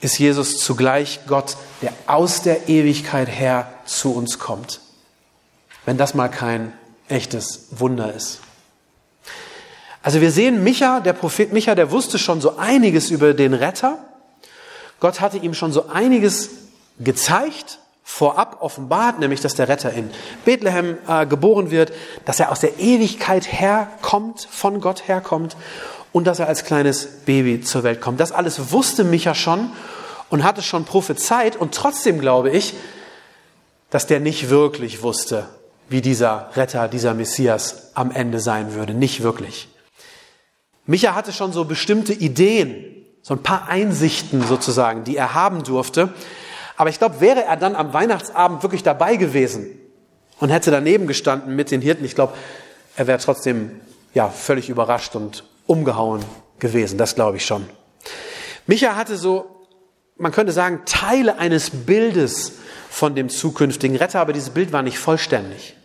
ist 0.00 0.18
Jesus 0.18 0.58
zugleich 0.58 1.20
Gott, 1.26 1.56
der 1.82 1.92
aus 2.06 2.42
der 2.42 2.68
Ewigkeit 2.68 3.28
her 3.28 3.72
zu 3.84 4.14
uns 4.14 4.38
kommt. 4.38 4.80
Wenn 5.84 5.96
das 5.96 6.14
mal 6.14 6.28
kein 6.28 6.72
echtes 7.08 7.68
Wunder 7.70 8.12
ist. 8.12 8.40
Also 10.08 10.22
wir 10.22 10.30
sehen 10.30 10.64
Micha, 10.64 11.00
der 11.00 11.12
Prophet 11.12 11.52
Micha, 11.52 11.74
der 11.74 11.90
wusste 11.90 12.18
schon 12.18 12.40
so 12.40 12.56
einiges 12.56 13.10
über 13.10 13.34
den 13.34 13.52
Retter. 13.52 13.98
Gott 15.00 15.20
hatte 15.20 15.36
ihm 15.36 15.52
schon 15.52 15.70
so 15.70 15.88
einiges 15.88 16.48
gezeigt, 16.98 17.78
vorab 18.04 18.62
offenbart, 18.62 19.18
nämlich 19.18 19.42
dass 19.42 19.54
der 19.54 19.68
Retter 19.68 19.92
in 19.92 20.08
Bethlehem 20.46 20.96
äh, 21.06 21.26
geboren 21.26 21.70
wird, 21.70 21.92
dass 22.24 22.40
er 22.40 22.50
aus 22.50 22.60
der 22.60 22.78
Ewigkeit 22.78 23.52
herkommt, 23.52 24.48
von 24.50 24.80
Gott 24.80 25.06
herkommt 25.08 25.58
und 26.12 26.26
dass 26.26 26.38
er 26.38 26.48
als 26.48 26.64
kleines 26.64 27.04
Baby 27.26 27.60
zur 27.60 27.82
Welt 27.82 28.00
kommt. 28.00 28.18
Das 28.18 28.32
alles 28.32 28.72
wusste 28.72 29.04
Micha 29.04 29.34
schon 29.34 29.72
und 30.30 30.42
hatte 30.42 30.62
schon 30.62 30.86
prophezeit 30.86 31.54
und 31.54 31.74
trotzdem 31.74 32.18
glaube 32.18 32.48
ich, 32.48 32.72
dass 33.90 34.06
der 34.06 34.20
nicht 34.20 34.48
wirklich 34.48 35.02
wusste, 35.02 35.50
wie 35.90 36.00
dieser 36.00 36.48
Retter, 36.54 36.88
dieser 36.88 37.12
Messias 37.12 37.90
am 37.92 38.10
Ende 38.10 38.40
sein 38.40 38.72
würde. 38.72 38.94
Nicht 38.94 39.22
wirklich. 39.22 39.68
Micha 40.88 41.14
hatte 41.14 41.34
schon 41.34 41.52
so 41.52 41.66
bestimmte 41.66 42.14
Ideen, 42.14 42.82
so 43.20 43.34
ein 43.34 43.42
paar 43.42 43.68
Einsichten 43.68 44.42
sozusagen, 44.42 45.04
die 45.04 45.18
er 45.18 45.34
haben 45.34 45.62
durfte. 45.62 46.14
Aber 46.78 46.88
ich 46.88 46.98
glaube, 46.98 47.20
wäre 47.20 47.44
er 47.44 47.58
dann 47.58 47.76
am 47.76 47.92
Weihnachtsabend 47.92 48.62
wirklich 48.62 48.84
dabei 48.84 49.16
gewesen 49.16 49.78
und 50.40 50.48
hätte 50.48 50.70
daneben 50.70 51.06
gestanden 51.06 51.54
mit 51.54 51.70
den 51.70 51.82
Hirten, 51.82 52.06
ich 52.06 52.14
glaube, 52.14 52.32
er 52.96 53.06
wäre 53.06 53.18
trotzdem 53.18 53.82
ja 54.14 54.30
völlig 54.30 54.70
überrascht 54.70 55.14
und 55.14 55.44
umgehauen 55.66 56.24
gewesen. 56.58 56.96
Das 56.96 57.14
glaube 57.14 57.36
ich 57.36 57.44
schon. 57.44 57.68
Micha 58.66 58.96
hatte 58.96 59.18
so, 59.18 59.66
man 60.16 60.32
könnte 60.32 60.52
sagen, 60.52 60.84
Teile 60.86 61.38
eines 61.38 61.68
Bildes 61.68 62.52
von 62.88 63.14
dem 63.14 63.28
zukünftigen 63.28 63.96
Retter, 63.96 64.20
aber 64.20 64.32
dieses 64.32 64.50
Bild 64.50 64.72
war 64.72 64.80
nicht 64.80 64.98
vollständig. 64.98 65.76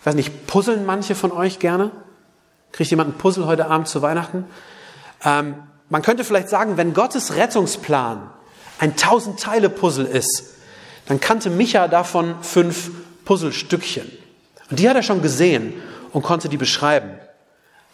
Ich 0.00 0.06
weiß 0.06 0.14
nicht, 0.14 0.46
puzzeln 0.46 0.84
manche 0.84 1.14
von 1.14 1.32
euch 1.32 1.58
gerne? 1.58 1.90
Kriegt 2.76 2.90
jemand 2.90 3.10
ein 3.10 3.18
Puzzle 3.18 3.46
heute 3.46 3.66
Abend 3.66 3.88
zu 3.88 4.02
Weihnachten? 4.02 4.44
Ähm, 5.24 5.54
man 5.88 6.02
könnte 6.02 6.24
vielleicht 6.24 6.50
sagen, 6.50 6.76
wenn 6.76 6.92
Gottes 6.92 7.34
Rettungsplan 7.34 8.30
ein 8.78 8.96
Tausend-Teile-Puzzle 8.96 10.04
ist, 10.04 10.54
dann 11.06 11.20
kannte 11.20 11.48
Micha 11.48 11.88
davon 11.88 12.34
fünf 12.42 12.90
Puzzlestückchen. 13.24 14.10
Und 14.70 14.78
die 14.78 14.88
hat 14.88 14.96
er 14.96 15.02
schon 15.02 15.22
gesehen 15.22 15.72
und 16.12 16.22
konnte 16.22 16.48
die 16.48 16.58
beschreiben. 16.58 17.12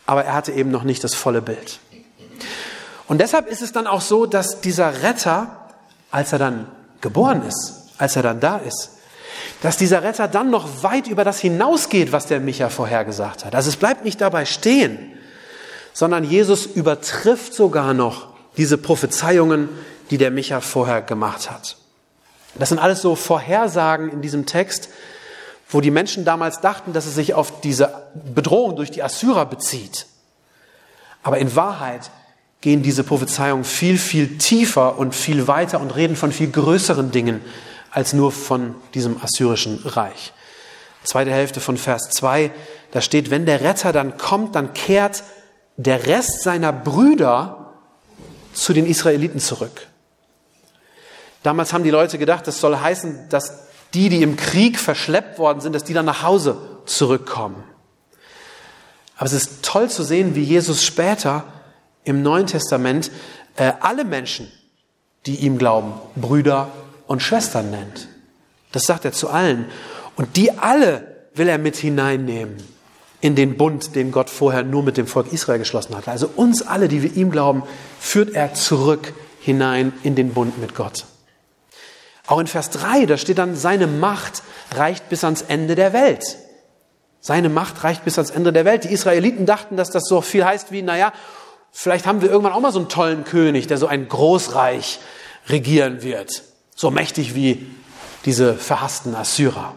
Aber 0.07 0.25
er 0.25 0.35
hatte 0.35 0.51
eben 0.53 0.71
noch 0.71 0.83
nicht 0.83 1.05
das 1.05 1.15
volle 1.15 1.43
Bild. 1.43 1.79
Und 3.07 3.21
deshalb 3.21 3.47
ist 3.47 3.63
es 3.63 3.73
dann 3.73 3.87
auch 3.87 4.01
so, 4.01 4.27
dass 4.27 4.63
dieser 4.63 5.03
Retter, 5.03 5.69
als 6.11 6.33
er 6.33 6.39
dann 6.39 6.67
geboren 7.01 7.43
ist, 7.47 7.91
als 7.99 8.17
er 8.17 8.23
dann 8.23 8.41
da 8.41 8.57
ist, 8.57 8.91
dass 9.61 9.77
dieser 9.77 10.03
Retter 10.03 10.29
dann 10.29 10.51
noch 10.51 10.83
weit 10.83 11.07
über 11.07 11.25
das 11.25 11.41
hinausgeht, 11.41 12.13
was 12.13 12.27
der 12.27 12.41
Micha 12.41 12.69
vorhergesagt 12.69 13.45
hat. 13.45 13.55
Also 13.55 13.69
es 13.69 13.77
bleibt 13.77 14.05
nicht 14.05 14.21
dabei 14.21 14.45
stehen, 14.45 15.13
sondern 15.93 16.25
Jesus 16.25 16.67
übertrifft 16.67 17.55
sogar 17.55 17.95
noch 17.95 18.29
diese 18.57 18.79
Prophezeiungen, 18.79 19.69
die 20.11 20.19
der 20.19 20.31
Micha 20.31 20.61
vorher 20.61 21.03
gemacht 21.03 21.51
hat. 21.51 21.77
Das 22.55 22.69
sind 22.69 22.79
alles 22.79 23.01
so 23.01 23.15
Vorhersagen 23.15 24.11
in 24.11 24.21
diesem 24.21 24.47
Text, 24.47 24.91
wo 25.69 25.81
die 25.81 25.91
Menschen 25.91 26.25
damals 26.25 26.61
dachten, 26.61 26.93
dass 26.93 27.07
es 27.07 27.15
sich 27.15 27.35
auf 27.35 27.61
diese 27.61 28.03
Bedrohung 28.35 28.77
durch 28.77 28.91
die 28.91 29.03
Assyrer 29.03 29.47
bezieht. 29.47 30.07
Aber 31.23 31.39
in 31.39 31.55
Wahrheit 31.57 32.11
gehen 32.61 32.83
diese 32.83 33.05
Prophezeiungen 33.05 33.65
viel, 33.65 33.97
viel 33.99 34.39
tiefer 34.39 34.99
und 34.99 35.15
viel 35.15 35.49
weiter 35.49 35.81
und 35.81 35.95
reden 35.97 36.17
von 36.17 36.31
viel 36.31 36.51
größeren 36.51 37.11
Dingen 37.11 37.41
als 37.93 38.13
nur 38.13 38.33
von 38.33 38.75
diesem 38.95 39.23
assyrischen 39.23 39.81
Reich. 39.85 40.33
Zweite 41.05 41.31
Hälfte 41.31 41.61
von 41.61 41.77
Vers 41.77 42.11
2, 42.11 42.51
da 42.91 43.01
steht, 43.01 43.31
wenn 43.31 43.47
der 43.47 43.61
Retter 43.61 43.93
dann 43.93 44.17
kommt, 44.17 44.55
dann 44.55 44.73
kehrt 44.73 45.23
der 45.77 46.07
Rest 46.07 46.43
seiner 46.43 46.73
Brüder 46.73 47.73
zu 48.53 48.73
den 48.73 48.87
Israeliten 48.87 49.41
zurück. 49.41 49.89
Damals 51.43 51.73
haben 51.73 51.85
die 51.85 51.91
Leute 51.91 52.19
gedacht, 52.19 52.47
das 52.47 52.61
soll 52.61 52.77
heißen, 52.77 53.29
dass 53.29 53.69
die, 53.95 54.09
die 54.09 54.23
im 54.23 54.37
Krieg 54.37 54.79
verschleppt 54.79 55.39
worden 55.39 55.61
sind, 55.61 55.75
dass 55.75 55.85
die 55.85 55.95
dann 55.95 56.07
nach 56.07 56.23
Hause 56.23 56.57
zurückkommen. 56.87 57.63
Aber 59.17 59.27
es 59.27 59.33
ist 59.33 59.63
toll 59.65 59.91
zu 59.91 60.03
sehen, 60.03 60.35
wie 60.35 60.43
Jesus 60.43 60.85
später 60.85 61.45
im 62.05 62.23
Neuen 62.23 62.47
Testament 62.47 63.11
äh, 63.57 63.73
alle 63.81 64.05
Menschen, 64.05 64.51
die 65.27 65.37
ihm 65.37 65.59
glauben, 65.59 65.95
Brüder 66.17 66.71
und 67.13 67.23
Schwestern 67.23 67.71
nennt. 67.71 68.09
Das 68.73 68.85
sagt 68.85 69.05
er 69.05 69.13
zu 69.13 69.29
allen. 69.29 69.67
Und 70.17 70.39
die 70.39 70.51
alle 70.59 71.07
will 71.35 71.47
er 71.47 71.59
mit 71.59 71.77
hineinnehmen 71.77 72.57
in 73.21 73.37
den 73.37 73.59
Bund, 73.59 73.95
den 73.95 74.13
Gott 74.13 74.31
vorher 74.31 74.63
nur 74.63 74.83
mit 74.83 74.97
dem 74.97 75.07
Volk 75.07 75.31
Israel 75.31 75.59
geschlossen 75.59 75.95
hat. 75.95 76.09
Also 76.09 76.31
uns 76.35 76.67
alle, 76.67 76.89
die 76.89 77.03
wir 77.03 77.15
ihm 77.15 77.31
glauben, 77.31 77.65
führt 78.01 78.35
er 78.35 78.55
zurück 78.55 79.13
hinein 79.41 79.93
in 80.03 80.15
den 80.15 80.33
Bund 80.33 80.59
mit 80.59 80.75
Gott. 80.75 81.05
Auch 82.27 82.39
in 82.39 82.47
Vers 82.47 82.71
3, 82.71 83.05
da 83.05 83.19
steht 83.19 83.37
dann, 83.37 83.57
seine 83.57 83.87
Macht 83.87 84.43
reicht 84.75 85.11
bis 85.11 85.23
ans 85.23 85.43
Ende 85.43 85.75
der 85.75 85.93
Welt. 85.93 86.39
Seine 87.21 87.51
Macht 87.51 87.85
reicht 87.85 88.07
bis 88.07 88.17
ans 88.17 88.31
Ende 88.31 88.55
der 88.55 88.65
Welt. 88.65 88.85
Die 88.85 88.93
Israeliten 88.93 89.45
dachten, 89.45 89.77
dass 89.77 89.91
das 89.91 90.05
so 90.09 90.23
viel 90.23 90.47
heißt 90.47 90.73
wie, 90.73 90.81
naja, 90.81 91.13
vielleicht 91.73 92.07
haben 92.07 92.23
wir 92.23 92.31
irgendwann 92.31 92.55
auch 92.55 92.61
mal 92.61 92.73
so 92.73 92.79
einen 92.79 92.89
tollen 92.89 93.25
König, 93.25 93.67
der 93.67 93.77
so 93.77 93.87
ein 93.87 94.09
Großreich 94.09 94.99
regieren 95.51 96.03
wird. 96.03 96.43
So 96.75 96.91
mächtig 96.91 97.35
wie 97.35 97.67
diese 98.25 98.55
verhassten 98.55 99.15
Assyrer. 99.15 99.75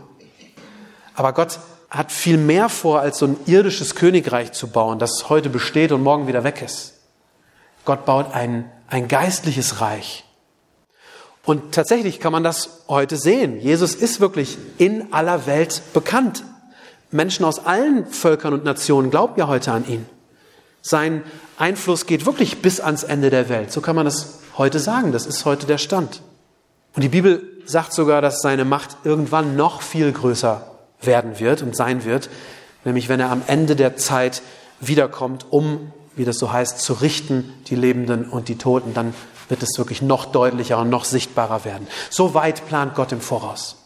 Aber 1.16 1.34
Gott 1.34 1.60
hat 1.90 2.12
viel 2.12 2.38
mehr 2.38 2.70
vor, 2.70 3.00
als 3.00 3.20
so 3.20 3.26
ein 3.28 3.38
irdisches 3.46 3.96
Königreich 3.96 4.52
zu 4.52 4.68
bauen, 4.68 5.00
das 5.00 5.30
heute 5.30 5.50
besteht 5.50 5.92
und 5.92 6.04
morgen 6.04 6.28
wieder 6.28 6.44
weg 6.44 6.62
ist. 6.62 6.94
Gott 7.86 8.06
baut 8.06 8.34
ein, 8.34 8.70
ein 8.88 9.08
geistliches 9.08 9.80
Reich. 9.82 10.24
Und 11.46 11.74
tatsächlich 11.74 12.20
kann 12.20 12.32
man 12.32 12.44
das 12.44 12.82
heute 12.88 13.18
sehen. 13.18 13.60
Jesus 13.60 13.94
ist 13.94 14.20
wirklich 14.20 14.58
in 14.78 15.14
aller 15.14 15.46
Welt 15.46 15.82
bekannt. 15.94 16.44
Menschen 17.12 17.46
aus 17.46 17.66
allen 17.66 18.08
Völkern 18.08 18.54
und 18.54 18.64
Nationen 18.64 19.12
glauben 19.12 19.36
ja 19.38 19.48
heute 19.48 19.72
an 19.72 19.88
ihn. 19.88 20.06
Sein 20.82 21.24
Einfluss 21.58 22.08
geht 22.08 22.26
wirklich 22.26 22.62
bis 22.62 22.80
ans 22.80 23.04
Ende 23.04 23.30
der 23.30 23.48
Welt. 23.48 23.72
So 23.72 23.82
kann 23.82 23.96
man 23.96 24.06
das 24.06 24.40
heute 24.58 24.80
sagen. 24.80 25.12
Das 25.12 25.26
ist 25.28 25.46
heute 25.46 25.68
der 25.68 25.78
Stand. 25.78 26.22
Und 26.96 27.02
die 27.02 27.10
Bibel 27.10 27.44
sagt 27.66 27.94
sogar, 27.94 28.22
dass 28.22 28.42
seine 28.42 28.66
Macht 28.66 28.98
irgendwann 29.04 29.56
noch 29.56 29.82
viel 29.82 30.12
größer 30.12 30.66
werden 31.02 31.40
wird 31.40 31.62
und 31.62 31.76
sein 31.76 32.06
wird, 32.06 32.30
nämlich 32.86 33.10
wenn 33.10 33.20
er 33.20 33.32
am 33.32 33.42
Ende 33.48 33.76
der 33.76 33.98
Zeit 33.98 34.42
wiederkommt, 34.80 35.46
um, 35.50 35.92
wie 36.16 36.26
das 36.26 36.38
so 36.38 36.52
heißt, 36.52 36.80
zu 36.80 36.94
richten, 36.94 37.54
die 37.68 37.76
Lebenden 37.76 38.30
und 38.30 38.48
die 38.48 38.58
Toten, 38.58 38.94
dann 38.94 39.14
wird 39.50 39.62
es 39.62 39.78
wirklich 39.78 40.02
noch 40.02 40.26
deutlicher 40.26 40.80
und 40.80 40.90
noch 40.90 41.06
sichtbarer 41.06 41.66
werden. 41.66 41.88
So 42.10 42.34
weit 42.34 42.66
plant 42.68 42.96
Gott 42.96 43.12
im 43.12 43.22
Voraus. 43.22 43.78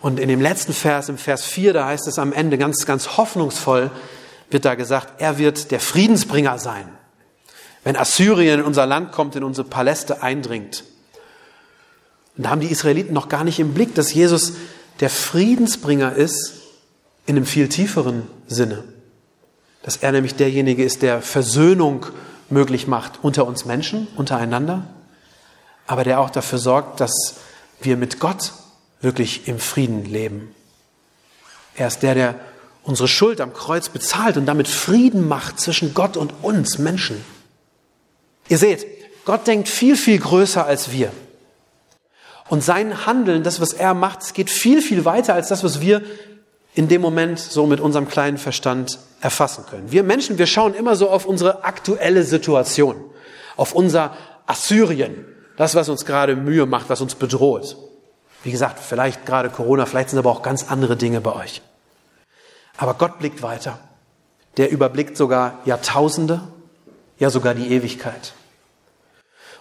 Und 0.00 0.20
in 0.20 0.28
dem 0.28 0.40
letzten 0.40 0.74
Vers, 0.74 1.08
im 1.08 1.16
Vers 1.16 1.44
4, 1.44 1.72
da 1.72 1.86
heißt 1.86 2.06
es 2.08 2.18
am 2.18 2.32
Ende 2.32 2.58
ganz, 2.58 2.84
ganz 2.84 3.16
hoffnungsvoll, 3.16 3.90
wird 4.50 4.64
da 4.64 4.74
gesagt, 4.74 5.20
er 5.22 5.38
wird 5.38 5.70
der 5.70 5.80
Friedensbringer 5.80 6.58
sein. 6.58 6.88
Wenn 7.84 7.96
Assyrien 7.96 8.60
in 8.60 8.66
unser 8.66 8.86
Land 8.86 9.12
kommt, 9.12 9.36
in 9.36 9.44
unsere 9.44 9.66
Paläste 9.66 10.22
eindringt. 10.22 10.84
Und 12.36 12.44
da 12.44 12.50
haben 12.50 12.60
die 12.60 12.70
Israeliten 12.70 13.14
noch 13.14 13.28
gar 13.28 13.44
nicht 13.44 13.60
im 13.60 13.74
Blick, 13.74 13.94
dass 13.94 14.12
Jesus 14.12 14.54
der 15.00 15.10
Friedensbringer 15.10 16.14
ist 16.14 16.54
in 17.26 17.36
einem 17.36 17.46
viel 17.46 17.68
tieferen 17.68 18.22
Sinne. 18.46 18.84
Dass 19.82 19.96
er 19.96 20.12
nämlich 20.12 20.34
derjenige 20.34 20.84
ist, 20.84 21.02
der 21.02 21.22
Versöhnung 21.22 22.06
möglich 22.50 22.86
macht 22.86 23.20
unter 23.22 23.46
uns 23.46 23.64
Menschen, 23.64 24.06
untereinander, 24.16 24.86
aber 25.86 26.04
der 26.04 26.20
auch 26.20 26.30
dafür 26.30 26.58
sorgt, 26.58 27.00
dass 27.00 27.34
wir 27.80 27.96
mit 27.96 28.20
Gott 28.20 28.52
wirklich 29.00 29.48
im 29.48 29.58
Frieden 29.58 30.04
leben. 30.04 30.54
Er 31.74 31.88
ist 31.88 32.02
der, 32.02 32.14
der 32.14 32.34
unsere 32.82 33.08
Schuld 33.08 33.40
am 33.40 33.52
Kreuz 33.52 33.88
bezahlt 33.88 34.36
und 34.36 34.46
damit 34.46 34.68
Frieden 34.68 35.26
macht 35.26 35.60
zwischen 35.60 35.94
Gott 35.94 36.16
und 36.16 36.32
uns 36.42 36.78
Menschen. 36.78 37.24
Ihr 38.48 38.58
seht, 38.58 38.86
Gott 39.24 39.46
denkt 39.46 39.68
viel, 39.68 39.96
viel 39.96 40.18
größer 40.18 40.64
als 40.64 40.92
wir. 40.92 41.12
Und 42.48 42.62
sein 42.62 43.06
Handeln, 43.06 43.42
das, 43.42 43.60
was 43.60 43.72
er 43.72 43.94
macht, 43.94 44.34
geht 44.34 44.50
viel, 44.50 44.82
viel 44.82 45.04
weiter 45.04 45.34
als 45.34 45.48
das, 45.48 45.64
was 45.64 45.80
wir 45.80 46.02
in 46.74 46.88
dem 46.88 47.00
Moment 47.00 47.38
so 47.38 47.66
mit 47.66 47.80
unserem 47.80 48.08
kleinen 48.08 48.36
Verstand 48.36 48.98
erfassen 49.20 49.64
können. 49.66 49.90
Wir 49.92 50.02
Menschen, 50.02 50.38
wir 50.38 50.46
schauen 50.46 50.74
immer 50.74 50.96
so 50.96 51.08
auf 51.08 51.24
unsere 51.24 51.64
aktuelle 51.64 52.24
Situation, 52.24 52.96
auf 53.56 53.74
unser 53.74 54.16
Assyrien, 54.46 55.24
das, 55.56 55.74
was 55.74 55.88
uns 55.88 56.04
gerade 56.04 56.36
Mühe 56.36 56.66
macht, 56.66 56.90
was 56.90 57.00
uns 57.00 57.14
bedroht. 57.14 57.76
Wie 58.42 58.50
gesagt, 58.50 58.80
vielleicht 58.80 59.24
gerade 59.24 59.48
Corona, 59.48 59.86
vielleicht 59.86 60.10
sind 60.10 60.18
aber 60.18 60.30
auch 60.30 60.42
ganz 60.42 60.70
andere 60.70 60.96
Dinge 60.96 61.20
bei 61.20 61.32
euch. 61.34 61.62
Aber 62.76 62.94
Gott 62.94 63.18
blickt 63.18 63.42
weiter. 63.42 63.78
Der 64.56 64.70
überblickt 64.70 65.16
sogar 65.16 65.60
Jahrtausende, 65.64 66.40
ja 67.18 67.30
sogar 67.30 67.54
die 67.54 67.72
Ewigkeit. 67.72 68.34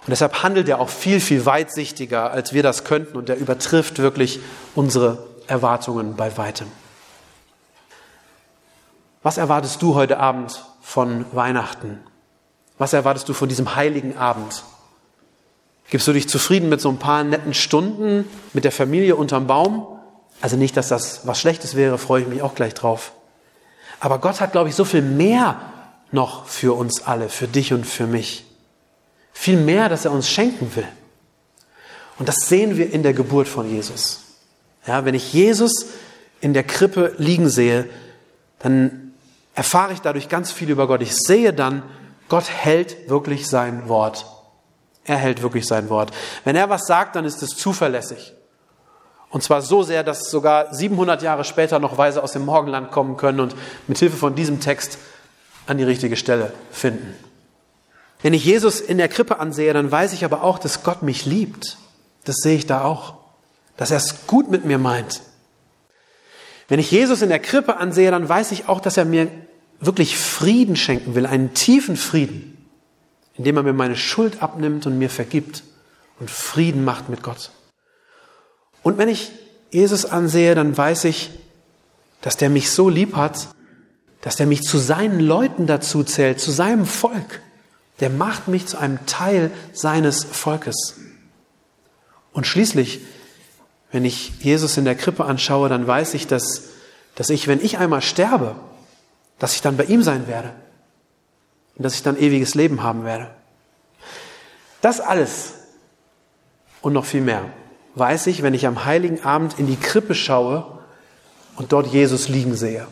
Und 0.05 0.11
deshalb 0.11 0.43
handelt 0.43 0.67
er 0.67 0.79
auch 0.79 0.89
viel, 0.89 1.19
viel 1.19 1.45
weitsichtiger, 1.45 2.31
als 2.31 2.53
wir 2.53 2.61
das 2.61 2.83
könnten. 2.83 3.17
Und 3.17 3.29
er 3.29 3.37
übertrifft 3.37 3.99
wirklich 3.99 4.39
unsere 4.75 5.17
Erwartungen 5.47 6.15
bei 6.15 6.37
weitem. 6.37 6.67
Was 9.21 9.37
erwartest 9.37 9.81
du 9.81 9.95
heute 9.95 10.19
Abend 10.19 10.65
von 10.81 11.25
Weihnachten? 11.31 11.99
Was 12.77 12.91
erwartest 12.91 13.29
du 13.29 13.33
von 13.33 13.47
diesem 13.47 13.75
heiligen 13.75 14.17
Abend? 14.17 14.63
Gibst 15.89 16.07
du 16.07 16.13
dich 16.13 16.27
zufrieden 16.27 16.67
mit 16.67 16.81
so 16.81 16.89
ein 16.89 16.97
paar 16.97 17.23
netten 17.23 17.53
Stunden 17.53 18.27
mit 18.51 18.65
der 18.65 18.71
Familie 18.73 19.15
unterm 19.15 19.47
Baum? 19.47 19.87
Also 20.41 20.57
nicht, 20.57 20.75
dass 20.75 20.89
das 20.89 21.25
was 21.25 21.39
Schlechtes 21.39 21.75
wäre, 21.75 21.97
freue 21.97 22.23
ich 22.23 22.27
mich 22.27 22.41
auch 22.41 22.55
gleich 22.55 22.73
drauf. 22.73 23.13
Aber 24.01 24.19
Gott 24.19 24.41
hat, 24.41 24.51
glaube 24.51 24.67
ich, 24.67 24.75
so 24.75 24.83
viel 24.83 25.01
mehr 25.01 25.61
noch 26.11 26.45
für 26.45 26.75
uns 26.75 27.03
alle, 27.03 27.29
für 27.29 27.47
dich 27.47 27.71
und 27.71 27.85
für 27.85 28.07
mich. 28.07 28.43
Viel 29.33 29.57
mehr, 29.57 29.89
dass 29.89 30.05
er 30.05 30.11
uns 30.11 30.29
schenken 30.29 30.73
will. 30.75 30.87
Und 32.19 32.29
das 32.29 32.47
sehen 32.47 32.77
wir 32.77 32.91
in 32.93 33.03
der 33.03 33.13
Geburt 33.13 33.47
von 33.47 33.69
Jesus. 33.69 34.21
Ja, 34.85 35.03
wenn 35.05 35.15
ich 35.15 35.33
Jesus 35.33 35.87
in 36.39 36.53
der 36.53 36.63
Krippe 36.63 37.15
liegen 37.17 37.49
sehe, 37.49 37.89
dann 38.59 39.13
erfahre 39.55 39.93
ich 39.93 39.99
dadurch 39.99 40.29
ganz 40.29 40.51
viel 40.51 40.69
über 40.69 40.87
Gott. 40.87 41.01
Ich 41.01 41.15
sehe 41.15 41.53
dann, 41.53 41.83
Gott 42.29 42.49
hält 42.49 43.09
wirklich 43.09 43.47
sein 43.47 43.87
Wort. 43.87 44.25
Er 45.05 45.17
hält 45.17 45.41
wirklich 45.41 45.65
sein 45.65 45.89
Wort. 45.89 46.11
Wenn 46.43 46.55
er 46.55 46.69
was 46.69 46.87
sagt, 46.87 47.15
dann 47.15 47.25
ist 47.25 47.43
es 47.43 47.51
zuverlässig. 47.51 48.33
Und 49.29 49.41
zwar 49.41 49.61
so 49.61 49.83
sehr, 49.83 50.03
dass 50.03 50.29
sogar 50.29 50.73
700 50.73 51.21
Jahre 51.23 51.43
später 51.43 51.79
noch 51.79 51.97
Weise 51.97 52.21
aus 52.21 52.33
dem 52.33 52.45
Morgenland 52.45 52.91
kommen 52.91 53.17
können 53.17 53.39
und 53.39 53.55
mit 53.87 53.97
Hilfe 53.97 54.15
von 54.15 54.35
diesem 54.35 54.59
Text 54.59 54.99
an 55.65 55.77
die 55.77 55.83
richtige 55.83 56.15
Stelle 56.15 56.53
finden. 56.71 57.15
Wenn 58.23 58.33
ich 58.33 58.45
Jesus 58.45 58.79
in 58.79 58.97
der 58.97 59.09
Krippe 59.09 59.39
ansehe, 59.39 59.73
dann 59.73 59.91
weiß 59.91 60.13
ich 60.13 60.23
aber 60.23 60.43
auch, 60.43 60.57
dass 60.57 60.83
Gott 60.83 61.03
mich 61.03 61.25
liebt. 61.25 61.77
Das 62.23 62.37
sehe 62.37 62.55
ich 62.55 62.65
da 62.65 62.83
auch. 62.83 63.15
Dass 63.75 63.91
er 63.91 63.97
es 63.97 64.27
gut 64.27 64.49
mit 64.49 64.63
mir 64.63 64.77
meint. 64.77 65.21
Wenn 66.69 66.79
ich 66.79 66.89
Jesus 66.89 67.21
in 67.21 67.27
der 67.27 67.39
Krippe 67.39 67.77
ansehe, 67.77 68.09
dann 68.11 68.27
weiß 68.27 68.53
ich 68.53 68.69
auch, 68.69 68.79
dass 68.79 68.95
er 68.95 69.03
mir 69.03 69.27
wirklich 69.81 70.17
Frieden 70.17 70.77
schenken 70.77 71.15
will, 71.15 71.25
einen 71.25 71.53
tiefen 71.53 71.97
Frieden, 71.97 72.65
indem 73.35 73.57
er 73.57 73.63
mir 73.63 73.73
meine 73.73 73.97
Schuld 73.97 74.41
abnimmt 74.41 74.85
und 74.85 74.97
mir 74.97 75.09
vergibt 75.09 75.63
und 76.21 76.31
Frieden 76.31 76.85
macht 76.85 77.09
mit 77.09 77.23
Gott. 77.23 77.51
Und 78.83 78.97
wenn 78.97 79.09
ich 79.09 79.31
Jesus 79.69 80.05
ansehe, 80.05 80.55
dann 80.55 80.77
weiß 80.77 81.03
ich, 81.05 81.31
dass 82.21 82.37
der 82.37 82.49
mich 82.49 82.71
so 82.71 82.87
lieb 82.87 83.17
hat, 83.17 83.49
dass 84.21 84.37
der 84.37 84.47
mich 84.47 84.61
zu 84.61 84.77
seinen 84.77 85.19
Leuten 85.19 85.67
dazu 85.67 86.05
zählt, 86.05 86.39
zu 86.39 86.51
seinem 86.51 86.85
Volk. 86.85 87.41
Der 87.99 88.09
macht 88.09 88.47
mich 88.47 88.65
zu 88.65 88.77
einem 88.77 89.05
Teil 89.05 89.51
seines 89.71 90.23
Volkes. 90.23 90.95
Und 92.31 92.47
schließlich, 92.47 93.01
Wenn 93.93 94.05
ich 94.05 94.31
Jesus 94.39 94.75
in 94.77 94.85
der 94.85 94.95
Krippe 94.95 95.23
anschaue, 95.23 95.69
dann 95.69 95.85
weiß 95.85 96.15
ich, 96.15 96.25
dass, 96.25 96.63
dass 97.13 97.29
ich, 97.29 97.47
wenn 97.47 97.63
ich 97.63 97.77
einmal 97.77 98.01
sterbe, 98.01 98.55
dass 99.37 99.53
ich 99.53 99.61
dann 99.61 99.77
bei 99.77 99.83
ihm 99.83 100.01
sein 100.01 100.27
werde 100.27 100.51
und 101.75 101.85
dass 101.85 101.93
ich 101.93 102.01
dann 102.01 102.17
ewiges 102.17 102.55
Leben 102.55 102.81
haben 102.81 103.05
werde. 103.05 103.29
Das 104.81 104.99
alles 104.99 105.53
und 106.81 106.93
noch 106.93 107.05
viel 107.05 107.21
mehr 107.21 107.45
weiß 107.93 108.25
ich, 108.25 108.41
wenn 108.41 108.55
ich 108.55 108.65
am 108.65 108.83
heiligen 108.83 109.23
Abend 109.23 109.59
in 109.59 109.67
die 109.67 109.75
Krippe 109.75 110.15
schaue 110.15 110.79
und 111.55 111.71
dort 111.71 111.85
Jesus 111.85 112.27
liegen 112.27 112.55
sehe. 112.55 112.87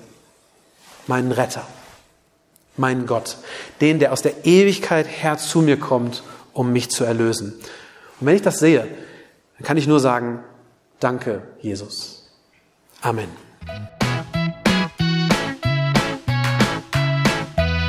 Meinen 1.07 1.31
Retter, 1.31 1.65
meinen 2.77 3.05
Gott, 3.05 3.37
den, 3.79 3.99
der 3.99 4.13
aus 4.13 4.21
der 4.21 4.45
Ewigkeit 4.45 5.07
her 5.07 5.37
zu 5.37 5.61
mir 5.61 5.77
kommt, 5.77 6.23
um 6.53 6.71
mich 6.71 6.89
zu 6.89 7.03
erlösen. 7.03 7.53
Und 8.19 8.27
wenn 8.27 8.35
ich 8.35 8.41
das 8.41 8.59
sehe, 8.59 8.87
dann 9.57 9.65
kann 9.65 9.77
ich 9.77 9.87
nur 9.87 9.99
sagen, 9.99 10.39
danke, 10.99 11.41
Jesus. 11.61 12.29
Amen. 13.01 13.29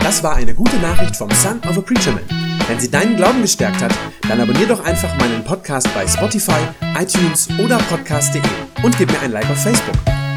Das 0.02 0.22
war 0.22 0.34
eine 0.34 0.54
gute 0.54 0.76
Nachricht 0.76 1.16
vom 1.16 1.30
Son 1.30 1.60
of 1.68 1.78
a 1.78 1.80
Preacher 1.80 2.12
Man. 2.12 2.24
Wenn 2.68 2.78
sie 2.80 2.90
deinen 2.90 3.16
Glauben 3.16 3.40
gestärkt 3.40 3.82
hat, 3.82 3.92
dann 4.28 4.40
abonnier 4.40 4.66
doch 4.66 4.84
einfach 4.84 5.16
meinen 5.18 5.44
Podcast 5.44 5.88
bei 5.94 6.06
Spotify, 6.06 6.60
iTunes 6.98 7.48
oder 7.58 7.78
podcast.de 7.78 8.42
und 8.82 8.96
gib 8.98 9.10
mir 9.10 9.20
ein 9.20 9.32
Like 9.32 9.48
auf 9.50 9.62
Facebook. 9.62 9.96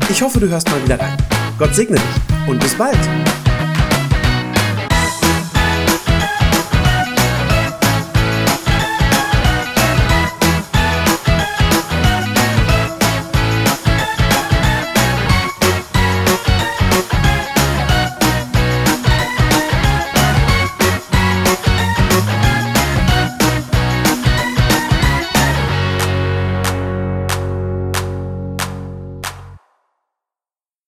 Ich 0.10 0.22
hoffe, 0.22 0.40
du 0.40 0.48
hörst 0.48 0.70
mal 0.70 0.84
wieder 0.84 1.00
rein. 1.00 1.18
Gott 1.58 1.74
segne 1.76 1.98
dich 1.98 2.48
und 2.48 2.60
bis 2.60 2.76
bald. 2.76 2.98